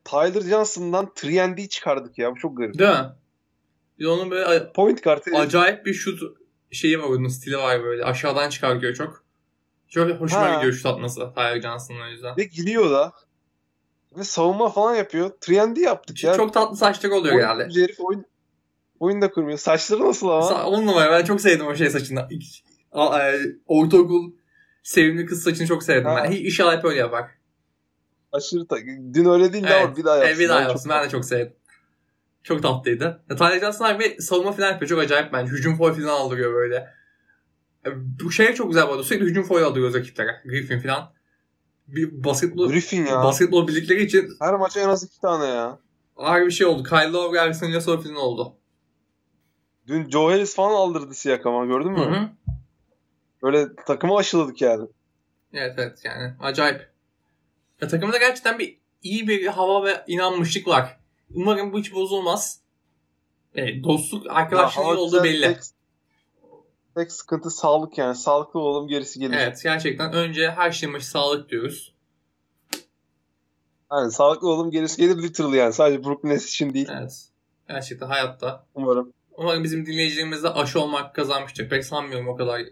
[0.04, 1.10] Tyler Johnson'dan
[1.58, 2.32] 3 çıkardık ya.
[2.32, 2.78] Bu çok garip.
[2.78, 3.06] Değil mi?
[3.98, 6.20] Bir onun böyle point kartı acayip bir şut
[6.70, 8.04] şeyi var onun stili var böyle.
[8.04, 9.23] Aşağıdan çıkartıyor çok.
[9.94, 10.54] Çok hoşuma ha.
[10.54, 12.36] gidiyor şut atması Tyler Johnson'ın o yüzden.
[12.36, 13.12] Ve gidiyor da.
[14.18, 15.30] Ve savunma falan yapıyor.
[15.48, 16.34] 3 yaptık ya.
[16.34, 17.80] Çok tatlı saçları oluyor oyun, genelde.
[17.82, 18.24] Herif oyun,
[19.00, 19.58] oyun da kurmuyor.
[19.58, 20.46] Saçları nasıl ama?
[20.46, 21.12] Sa- on numara.
[21.12, 22.28] Ben çok sevdim o şey saçını.
[22.92, 24.32] E, ortaokul
[24.82, 26.24] sevimli kız saçını çok sevdim ha.
[26.24, 26.32] ben.
[26.32, 27.30] İnşallah hep öyle yapar.
[28.32, 28.76] Aşırı ta-
[29.14, 29.84] Dün öyle değildi evet.
[29.84, 30.28] ama bir daha yapsın.
[30.30, 30.90] Evet, bir daha yapsın.
[30.90, 31.56] Ben de çok sevdim.
[32.42, 33.24] Çok tatlıydı.
[33.30, 34.88] Ya, Tyler Johnson abi savunma falan yapıyor.
[34.88, 35.52] Çok acayip bence.
[35.52, 36.94] Hücum foul falan aldırıyor böyle.
[38.24, 39.04] Bu şey çok güzel bu arada.
[39.04, 40.42] Sürekli hücum foul aldırıyor rakiplere.
[40.44, 41.12] Griffin falan.
[41.88, 43.24] Bir basketbol, Griffin ya.
[43.24, 45.78] basketbol bildikleri için her maça en az iki tane ya.
[46.16, 46.82] Ağır bir şey oldu.
[46.82, 48.56] Kyle Lowry Ersin Yasol falan oldu.
[49.86, 51.98] Dün Joe Harris falan aldırdı Siakam'a gördün mü?
[51.98, 52.28] Hı hı.
[53.42, 54.88] Böyle takımı aşıladık yani.
[55.52, 56.88] Evet evet yani acayip.
[57.80, 60.98] Ya takımda gerçekten bir iyi bir hava ve inanmışlık var.
[61.34, 62.60] Umarım bu hiç bozulmaz.
[63.54, 65.42] Evet, dostluk arkadaşlığın iyi olduğu belli.
[65.42, 65.58] Tek,
[66.94, 68.14] tek sıkıntı sağlık yani.
[68.14, 69.36] Sağlıklı olalım gerisi gelir.
[69.38, 71.94] Evet gerçekten önce her şeyin başı sağlık diyoruz.
[73.92, 75.72] Yani sağlıklı olalım gerisi gelir literally yani.
[75.72, 76.88] Sadece Brooklyn Nets için değil.
[76.92, 77.28] Evet.
[77.68, 78.66] Gerçekten hayatta.
[78.74, 79.12] Umarım.
[79.36, 81.68] Umarım bizim dinleyicilerimiz de aşı olmak kazanmıştır.
[81.68, 82.62] Pek sanmıyorum o kadar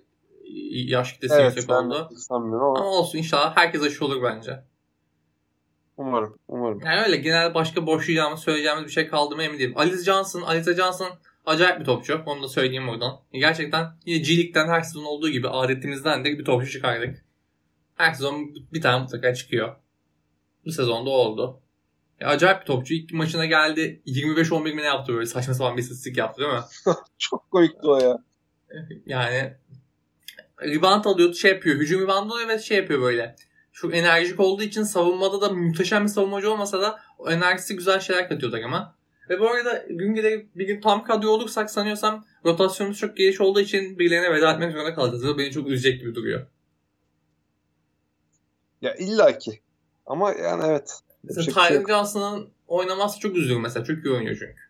[0.73, 2.11] yaş kitlesi evet, yüksek oldu.
[2.17, 2.79] sanmıyorum ama.
[2.79, 4.65] Ama olsun inşallah herkes aşı olur bence.
[5.97, 6.81] Umarım, umarım.
[6.85, 9.73] Yani öyle genel başka boşlayacağımız, söyleyeceğimiz bir şey kaldı mı emin değilim.
[9.77, 11.09] Alice Johnson, Alice Johnson
[11.47, 12.23] acayip bir topçu.
[12.27, 13.21] Onu da söyleyeyim oradan.
[13.33, 17.25] Gerçekten yine G League'den her sezon olduğu gibi adetimizden de bir topçu çıkardık.
[17.95, 19.77] Her sezon bir tane mutlaka çıkıyor.
[20.65, 21.61] Bu sezonda oldu.
[22.21, 22.95] Ya acayip bir topçu.
[22.95, 24.03] İlk maçına geldi.
[24.07, 26.61] 25-11 mi ne yaptı böyle saçma sapan bir istatistik yaptı değil mi?
[27.19, 28.19] Çok komikti o ya.
[29.07, 29.57] Yani
[30.63, 31.77] rebound alıyordu şey yapıyor.
[31.77, 33.37] Hücum rebound alıyor ve şey yapıyor böyle
[33.73, 38.29] çok enerjik olduğu için savunmada da muhteşem bir savunmacı olmasa da o enerjisi güzel şeyler
[38.29, 38.97] katıyordu ama.
[39.31, 43.61] Ve bu arada gün gelir bir gün tam kadro olursak sanıyorsam rotasyonumuz çok geniş olduğu
[43.61, 45.27] için birilerine veda etmek zorunda kalacağız.
[45.27, 46.47] Bu beni çok üzecek gibi duruyor.
[48.83, 49.61] Ya illaki.
[50.07, 51.01] Ama yani evet.
[51.23, 53.85] Mesela şey Tyler Johnson'ın oynaması çok üzüyor mesela.
[53.85, 54.63] Çok iyi oynuyor çünkü.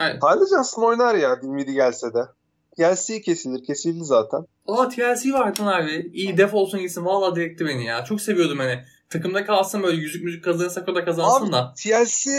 [0.00, 0.20] Evet.
[0.20, 2.28] Tyler Johnson oynar ya Dinwiddie gelse de.
[2.76, 3.64] TLC kesilir.
[3.64, 4.46] Kesildi zaten.
[4.66, 6.10] Aa TLC vardı abi.
[6.14, 7.04] İyi def olsun gitsin.
[7.04, 8.04] Valla direkti beni ya.
[8.04, 8.84] Çok seviyordum hani.
[9.10, 11.74] Takımda kalsın böyle yüzük müzik kazanırsak o da kazansın abi, da.
[11.76, 12.30] TLC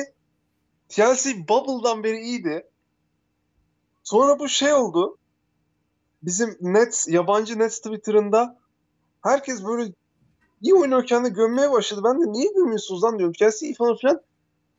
[0.95, 2.67] TLC Bubble'dan beri iyiydi.
[4.03, 5.17] Sonra bu şey oldu.
[6.23, 8.59] Bizim Nets, yabancı Nets Twitter'ında
[9.23, 9.93] herkes böyle
[10.61, 12.01] iyi oynuyorken de gömmeye başladı.
[12.05, 13.33] Ben de niye gömüyorsunuz lan diyorum.
[13.33, 14.21] Chelsea falan filan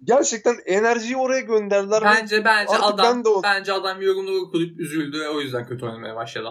[0.04, 2.02] gerçekten enerjiyi oraya gönderdiler.
[2.04, 3.42] Bence bence adam ben de o...
[3.42, 6.48] bence adam yorumları okuyup üzüldü ve o yüzden kötü oynamaya başladı.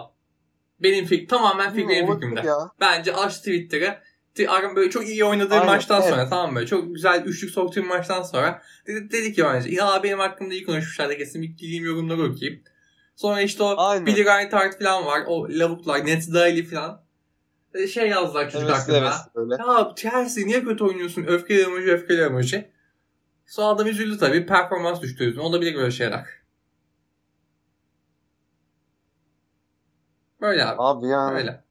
[0.80, 2.40] Benim fik tamamen fikrim fikrimde.
[2.46, 2.56] Ya.
[2.80, 3.98] Bence aç Twitter'ı
[4.76, 6.10] böyle çok iyi oynadığı Aynen, maçtan evet.
[6.10, 6.66] sonra tamam mı?
[6.66, 11.18] Çok güzel üçlük soktuğu maçtan sonra dedi, dedi ki bence ya benim hakkımda iyi konuşmuşlar
[11.18, 12.62] kesin bir gideyim yorumları okuyayım.
[13.16, 14.06] Sonra işte o Aynen.
[14.06, 15.22] Billy Reinhardt falan var.
[15.26, 17.04] O lavuklar, Nets Daily falan.
[17.74, 19.16] E, şey yazdılar çocuk evet, hakkında.
[19.36, 21.24] Evet, ya Chelsea niye kötü oynuyorsun?
[21.24, 22.70] Öfkeli emoji, öfkeli emoji.
[23.46, 24.46] Sonra adam üzüldü tabii.
[24.46, 25.42] Performans düştü yüzüne.
[25.42, 26.26] Olabilir böyle şeyler.
[30.40, 30.76] Böyle abi.
[30.78, 31.34] Abi yani.
[31.34, 31.63] Böyle.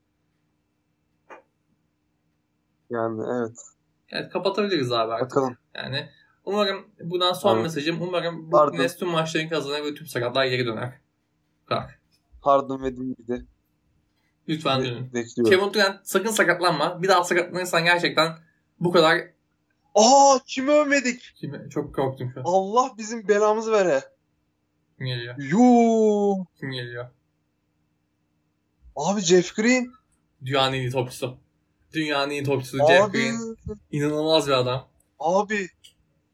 [2.94, 3.58] Yani evet.
[4.10, 5.30] Evet kapatabiliriz abi artık.
[5.30, 5.58] Bakalım.
[5.76, 6.10] Yani
[6.46, 7.64] umarım bundan son Evet.
[7.64, 8.78] mesajım umarım bu.
[8.78, 10.94] Nets tüm maçlarını kazanır ve tüm sakatlar geri döner.
[11.66, 12.00] Kadar.
[12.42, 13.42] Harden ve Dinwiddie
[14.48, 15.14] Lütfen be- dönün.
[15.14, 15.52] bekliyorum.
[15.60, 17.02] Kevin Durant sakın sakatlanma.
[17.02, 18.38] Bir daha sakatlanırsan gerçekten
[18.80, 19.18] bu kadar
[19.96, 21.34] Aa kimi övmedik?
[21.40, 22.44] Şimdi çok korktum şu an.
[22.48, 24.02] Allah bizim belamızı vere.
[24.98, 25.36] Kim geliyor?
[25.38, 26.46] Yuu.
[26.60, 27.10] Kim geliyor?
[28.96, 29.92] Abi Jeff Green.
[30.46, 31.38] Dünyanın en iyi topçusu.
[31.94, 33.18] Dünyanın en iyi topçusu Jeff Abi.
[33.18, 33.58] Green.
[33.92, 34.90] İnanılmaz bir adam.
[35.20, 35.68] Abi.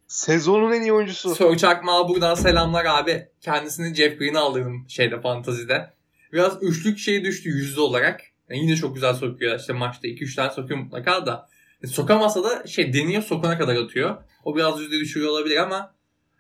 [0.08, 1.36] Sezonun en iyi oyuncusu.
[1.36, 3.28] Sör Çakmağa buradan selamlar abi.
[3.42, 5.94] Kendisini Jeff Green'e aldırdım şeyde fantazide.
[6.34, 8.22] Biraz üçlük şey düştü yüzde olarak.
[8.50, 9.60] Yani yine çok güzel sokuyor.
[9.60, 11.50] İşte maçta 2-3 tane sokuyor mutlaka da.
[11.84, 14.18] E, Sokamasa da şey deniyor sokana kadar atıyor.
[14.44, 15.96] O biraz yüzde düşürüyor olabilir ama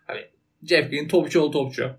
[0.07, 0.22] hani
[0.63, 1.91] Jeff Green topçu ol topçu.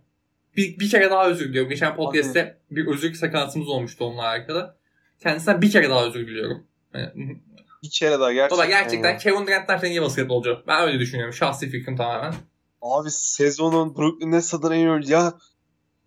[0.57, 1.71] Bir, bir kere daha özür diliyorum.
[1.71, 4.77] Geçen podcast'te bir özür sekantımız olmuştu onunla alakalı.
[5.21, 6.67] Kendisinden bir kere daha özür diliyorum.
[7.83, 8.59] Bir kere daha gerçekten.
[8.59, 9.19] Baba gerçekten.
[9.19, 10.63] Kevin Durant'tan falan iyi basketbolcu.
[10.67, 11.35] Ben öyle düşünüyorum.
[11.35, 12.35] Şahsi fikrim tamamen.
[12.83, 15.13] Abi sezonun Brooklyn Nets'ın en iyi oyuncusu.
[15.13, 15.35] Ya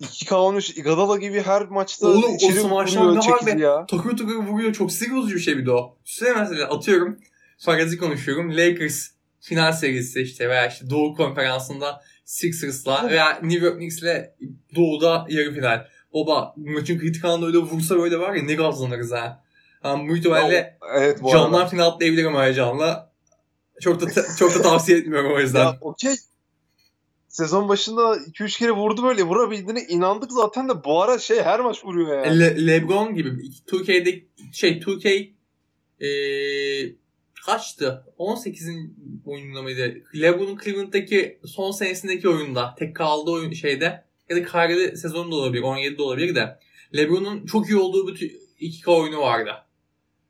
[0.02, 3.62] 2K olmuş Iguodala gibi her maçta Oğlum, o içeri vuruyor be?
[3.62, 3.86] ya.
[3.86, 4.74] Takır takır vuruyor.
[4.74, 5.98] Çok sinir bozucu bir şey bir de o.
[6.06, 7.20] Üstüne mesela atıyorum.
[7.58, 8.58] Farazi konuşuyorum.
[8.58, 9.08] Lakers
[9.40, 14.06] final serisi işte veya işte Doğu konferansında Sixers'la veya New York Knicks'le
[14.76, 15.88] Doğu'da yarı final.
[16.14, 19.43] Baba maçın kritik anında öyle vursa böyle var ya ne gazlanırız ha.
[19.84, 21.70] Yani bu ihtimalle Evet bu camdan arada.
[21.70, 23.14] final atlayabilirim öyle canla.
[23.82, 24.06] Çok da
[24.40, 25.60] çok da tavsiye etmiyorum o yüzden.
[25.60, 26.16] Ya okey.
[27.28, 29.24] Sezon başında 2-3 kere vurdu böyle.
[29.24, 32.32] Vurabildiğine inandık zaten de bu ara şey her maç vuruyor ya.
[32.32, 33.30] Le- LeBron gibi
[33.68, 34.24] 2K'de
[34.54, 35.34] şey 2K
[36.00, 36.96] eee
[37.46, 38.06] kaçtı?
[38.20, 39.94] 18'in oyununda mıydı?
[40.16, 46.02] LeBron'un Cleveland'daki son senesindeki oyunda tek kaldığı oyun şeyde ya da Kyrie'de sezonunda olabilir 17'de
[46.02, 46.60] olabilir de
[46.96, 49.52] LeBron'un çok iyi olduğu bir tü- 2K oyunu vardı.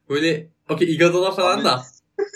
[0.09, 1.83] Böyle okey Iguodala falan Abi, da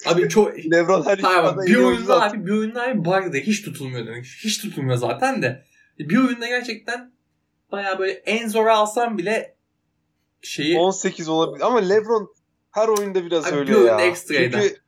[0.05, 4.25] abi çok Lebron her Tamam bir oyunda abi bir oyunda abi barda hiç tutulmuyor demek.
[4.25, 5.63] Hiç tutulmuyor zaten de.
[5.99, 7.11] Bir oyunda gerçekten
[7.71, 9.55] baya böyle en zora alsam bile
[10.41, 12.33] şeyi 18 olabilir ama Lebron
[12.71, 14.07] her oyunda biraz Abi öyle bir oyunda ya.
[14.07, 14.57] ekstraydı.
[14.61, 14.81] Çünkü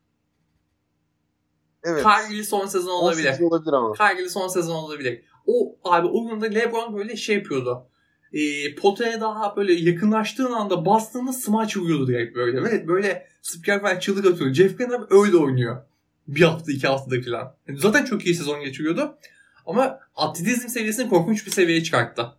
[1.84, 2.04] Evet.
[2.04, 3.28] Kyrie'li son sezon olabilir.
[3.30, 3.94] 18 olabilir ama.
[3.94, 5.24] Kyrie'li son sezon olabilir.
[5.46, 7.90] O abi o oyunda LeBron böyle şey yapıyordu.
[8.34, 12.64] E, potaya daha böyle yakınlaştığın anda bastığında smaç vuruyordu direkt böyle.
[12.64, 14.54] Ve böyle spiker falan çığlık atıyordu.
[14.54, 15.82] Jeff abi öyle oynuyor.
[16.28, 17.56] Bir hafta iki haftada falan.
[17.68, 19.18] Yani zaten çok iyi sezon geçiriyordu.
[19.66, 22.32] Ama atletizm seviyesini korkunç bir seviyeye çıkarttı.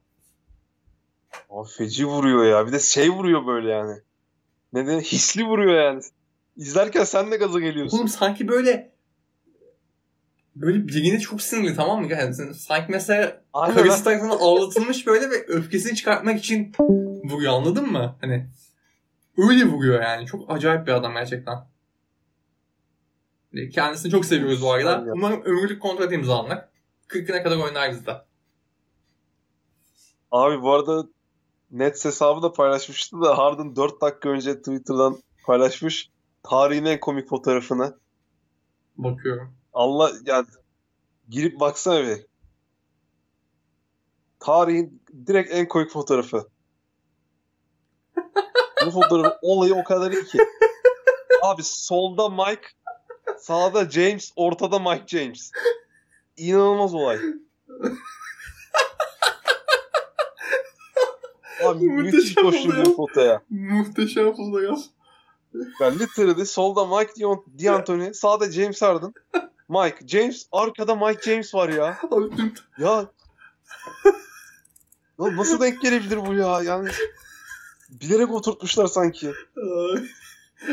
[1.51, 2.67] Abi feci vuruyor ya.
[2.67, 3.99] Bir de şey vuruyor böyle yani.
[4.73, 5.03] Ne denir?
[5.03, 6.03] Hisli vuruyor yani.
[6.57, 7.99] İzlerken sen de gaza geliyorsun.
[7.99, 8.90] Oğlum sanki böyle
[10.61, 12.13] böyle birine çok sinirli tamam mı?
[12.13, 13.77] Yani sanki mesela Aynen.
[13.77, 16.73] karısı tarafından ağlatılmış böyle ve öfkesini çıkartmak için
[17.25, 18.17] vuruyor anladın mı?
[18.21, 18.47] Hani
[19.37, 20.27] öyle vuruyor yani.
[20.27, 21.59] Çok acayip bir adam gerçekten.
[23.73, 24.99] Kendisini çok seviyoruz bu arada.
[24.99, 25.11] Aynen.
[25.11, 26.59] Umarım ömürlük kontrat imzalanır.
[27.09, 28.17] 40'ına kadar oynar bizde.
[30.31, 31.09] Abi bu arada
[31.71, 36.11] Nets hesabı da paylaşmıştı da Harden 4 dakika önce Twitter'dan paylaşmış.
[36.43, 37.99] Tarihin en komik fotoğrafını.
[38.97, 39.60] Bakıyorum.
[39.73, 40.47] Allah yani
[41.29, 42.27] girip baksana bir.
[44.41, 46.49] Tarihin direkt en komik fotoğrafı.
[48.87, 50.39] Bu fotoğrafın olayı o kadar iyi ki.
[51.43, 52.69] Abi solda Mike,
[53.39, 55.51] sağda James, ortada Mike James.
[56.37, 57.19] İnanılmaz olay.
[61.65, 62.85] Abi müthiş olay.
[62.87, 63.43] bu fotoya.
[63.51, 64.81] Muhteşem fotoğraf.
[65.81, 69.15] Ben literally solda Mike Dion, D'Antoni, sağda James Harden.
[69.71, 71.99] Mike, James, arkada Mike James var ya.
[72.79, 73.11] Ya.
[75.21, 76.63] Ya nasıl denk gelebilir bu ya?
[76.63, 76.89] Yani
[77.91, 79.29] bilerek oturtmuşlar sanki.
[79.57, 80.03] Ay.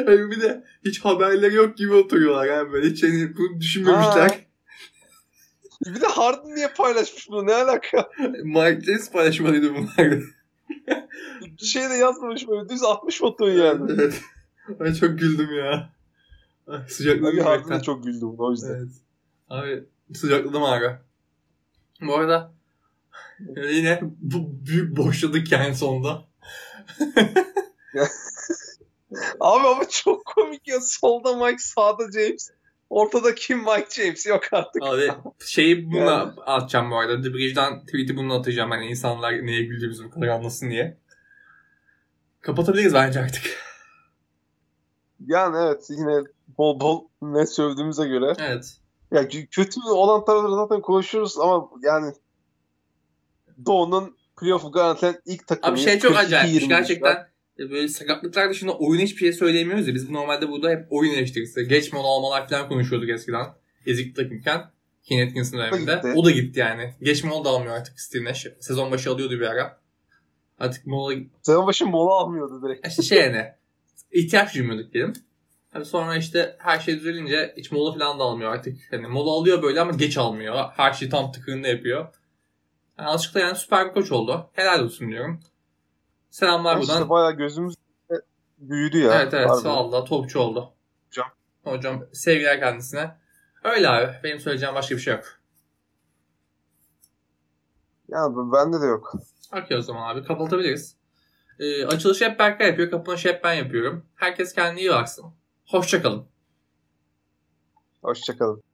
[0.06, 4.30] Hayır bir de hiç haberleri yok gibi oturuyorlar yani böyle hiç hani bunu düşünmemişler.
[4.30, 4.36] Ha.
[5.86, 7.48] Bir de Harden niye paylaşmış bunu?
[7.48, 8.10] Ne alaka?
[8.44, 10.22] Mike James paylaşmalıydı bunlar.
[11.42, 12.70] Bir şey de yazmamış böyle.
[12.70, 13.92] Düz atmış fotoyu yani.
[13.94, 14.22] evet.
[14.80, 15.97] Ay çok güldüm ya.
[16.72, 17.80] Ay, sıcakladım Abi yemekten.
[17.80, 18.76] çok güldüm o yüzden.
[18.76, 18.90] Evet.
[19.50, 19.84] Abi
[20.16, 20.96] sıcakladım abi.
[22.02, 22.54] Bu arada
[23.72, 26.26] yine bu büyük boşladık yani sonunda.
[29.40, 30.82] Abi ama çok komik ya.
[30.82, 32.50] Solda Mike, sağda James.
[32.90, 34.26] Ortada kim Mike James?
[34.26, 34.84] Yok artık.
[34.84, 35.12] Abi
[35.46, 36.34] şeyi bununla Yani.
[36.46, 37.22] atacağım bu arada.
[37.22, 38.72] The Bridge'den tweet'i bununla atacağım.
[38.72, 40.98] Hani insanlar neye güldüğümüzü bu kadar anlasın diye.
[42.42, 43.44] Kapatabiliriz bence artık.
[45.26, 46.24] Yani evet yine
[46.58, 48.34] bol bol net sövdüğümüze göre.
[48.40, 48.78] Evet.
[49.12, 52.14] Ya kö- kötü olan tarafları zaten konuşuyoruz ama yani
[53.66, 55.74] Doğu'nun playoff'u garantilen ilk takımı.
[55.74, 56.20] Abi şey çok 42-23'ler.
[56.26, 56.70] acayip.
[56.70, 57.28] Gerçekten
[57.60, 59.94] e, böyle sakatlıklar dışında oyun hiçbir şey söyleyemiyoruz ya.
[59.96, 61.68] Biz normalde burada hep oyun eleştirisi.
[61.68, 63.46] Geç mola almalar falan konuşuyorduk eskiden.
[63.86, 64.72] Ezik takımken.
[65.10, 66.14] Kane Atkinson döneminde.
[66.16, 66.94] O da gitti yani.
[67.02, 68.48] Geç mola da almıyor artık Steve Nash.
[68.60, 69.80] Sezon başı alıyordu bir ara.
[70.60, 72.88] Artık mola Sezon başı mola almıyordu direkt.
[72.88, 73.46] işte şey yani
[74.12, 75.14] ihtiyaç duymuyorduk diyelim.
[75.70, 78.78] Hani sonra işte her şey düzelince hiç mola falan da almıyor artık.
[78.92, 80.66] Hani mola alıyor böyle ama geç almıyor.
[80.76, 82.08] Her şeyi tam tıkırında yapıyor.
[83.00, 84.50] Yani açıkçası yani süper bir koç oldu.
[84.54, 85.40] Helal olsun diyorum.
[86.30, 86.94] Selamlar buradan.
[86.94, 87.76] İşte bayağı gözümüz
[88.58, 89.22] büyüdü ya.
[89.22, 90.74] Evet evet sağ da topçu oldu.
[91.08, 91.28] Hocam.
[91.64, 93.18] Hocam sevgiler kendisine.
[93.64, 94.14] Öyle abi.
[94.24, 95.24] Benim söyleyeceğim başka bir şey yok.
[98.08, 99.14] Yani bende de yok.
[99.54, 100.96] Okey o zaman abi kapatabiliriz.
[101.60, 102.92] Ee, açılışı hep Berkay yapıyor.
[102.92, 104.06] Kapanışı hep ben yapıyorum.
[104.16, 105.26] Herkes kendine iyi baksın.
[105.66, 106.26] Hoşçakalın.
[108.02, 108.67] Hoşçakalın.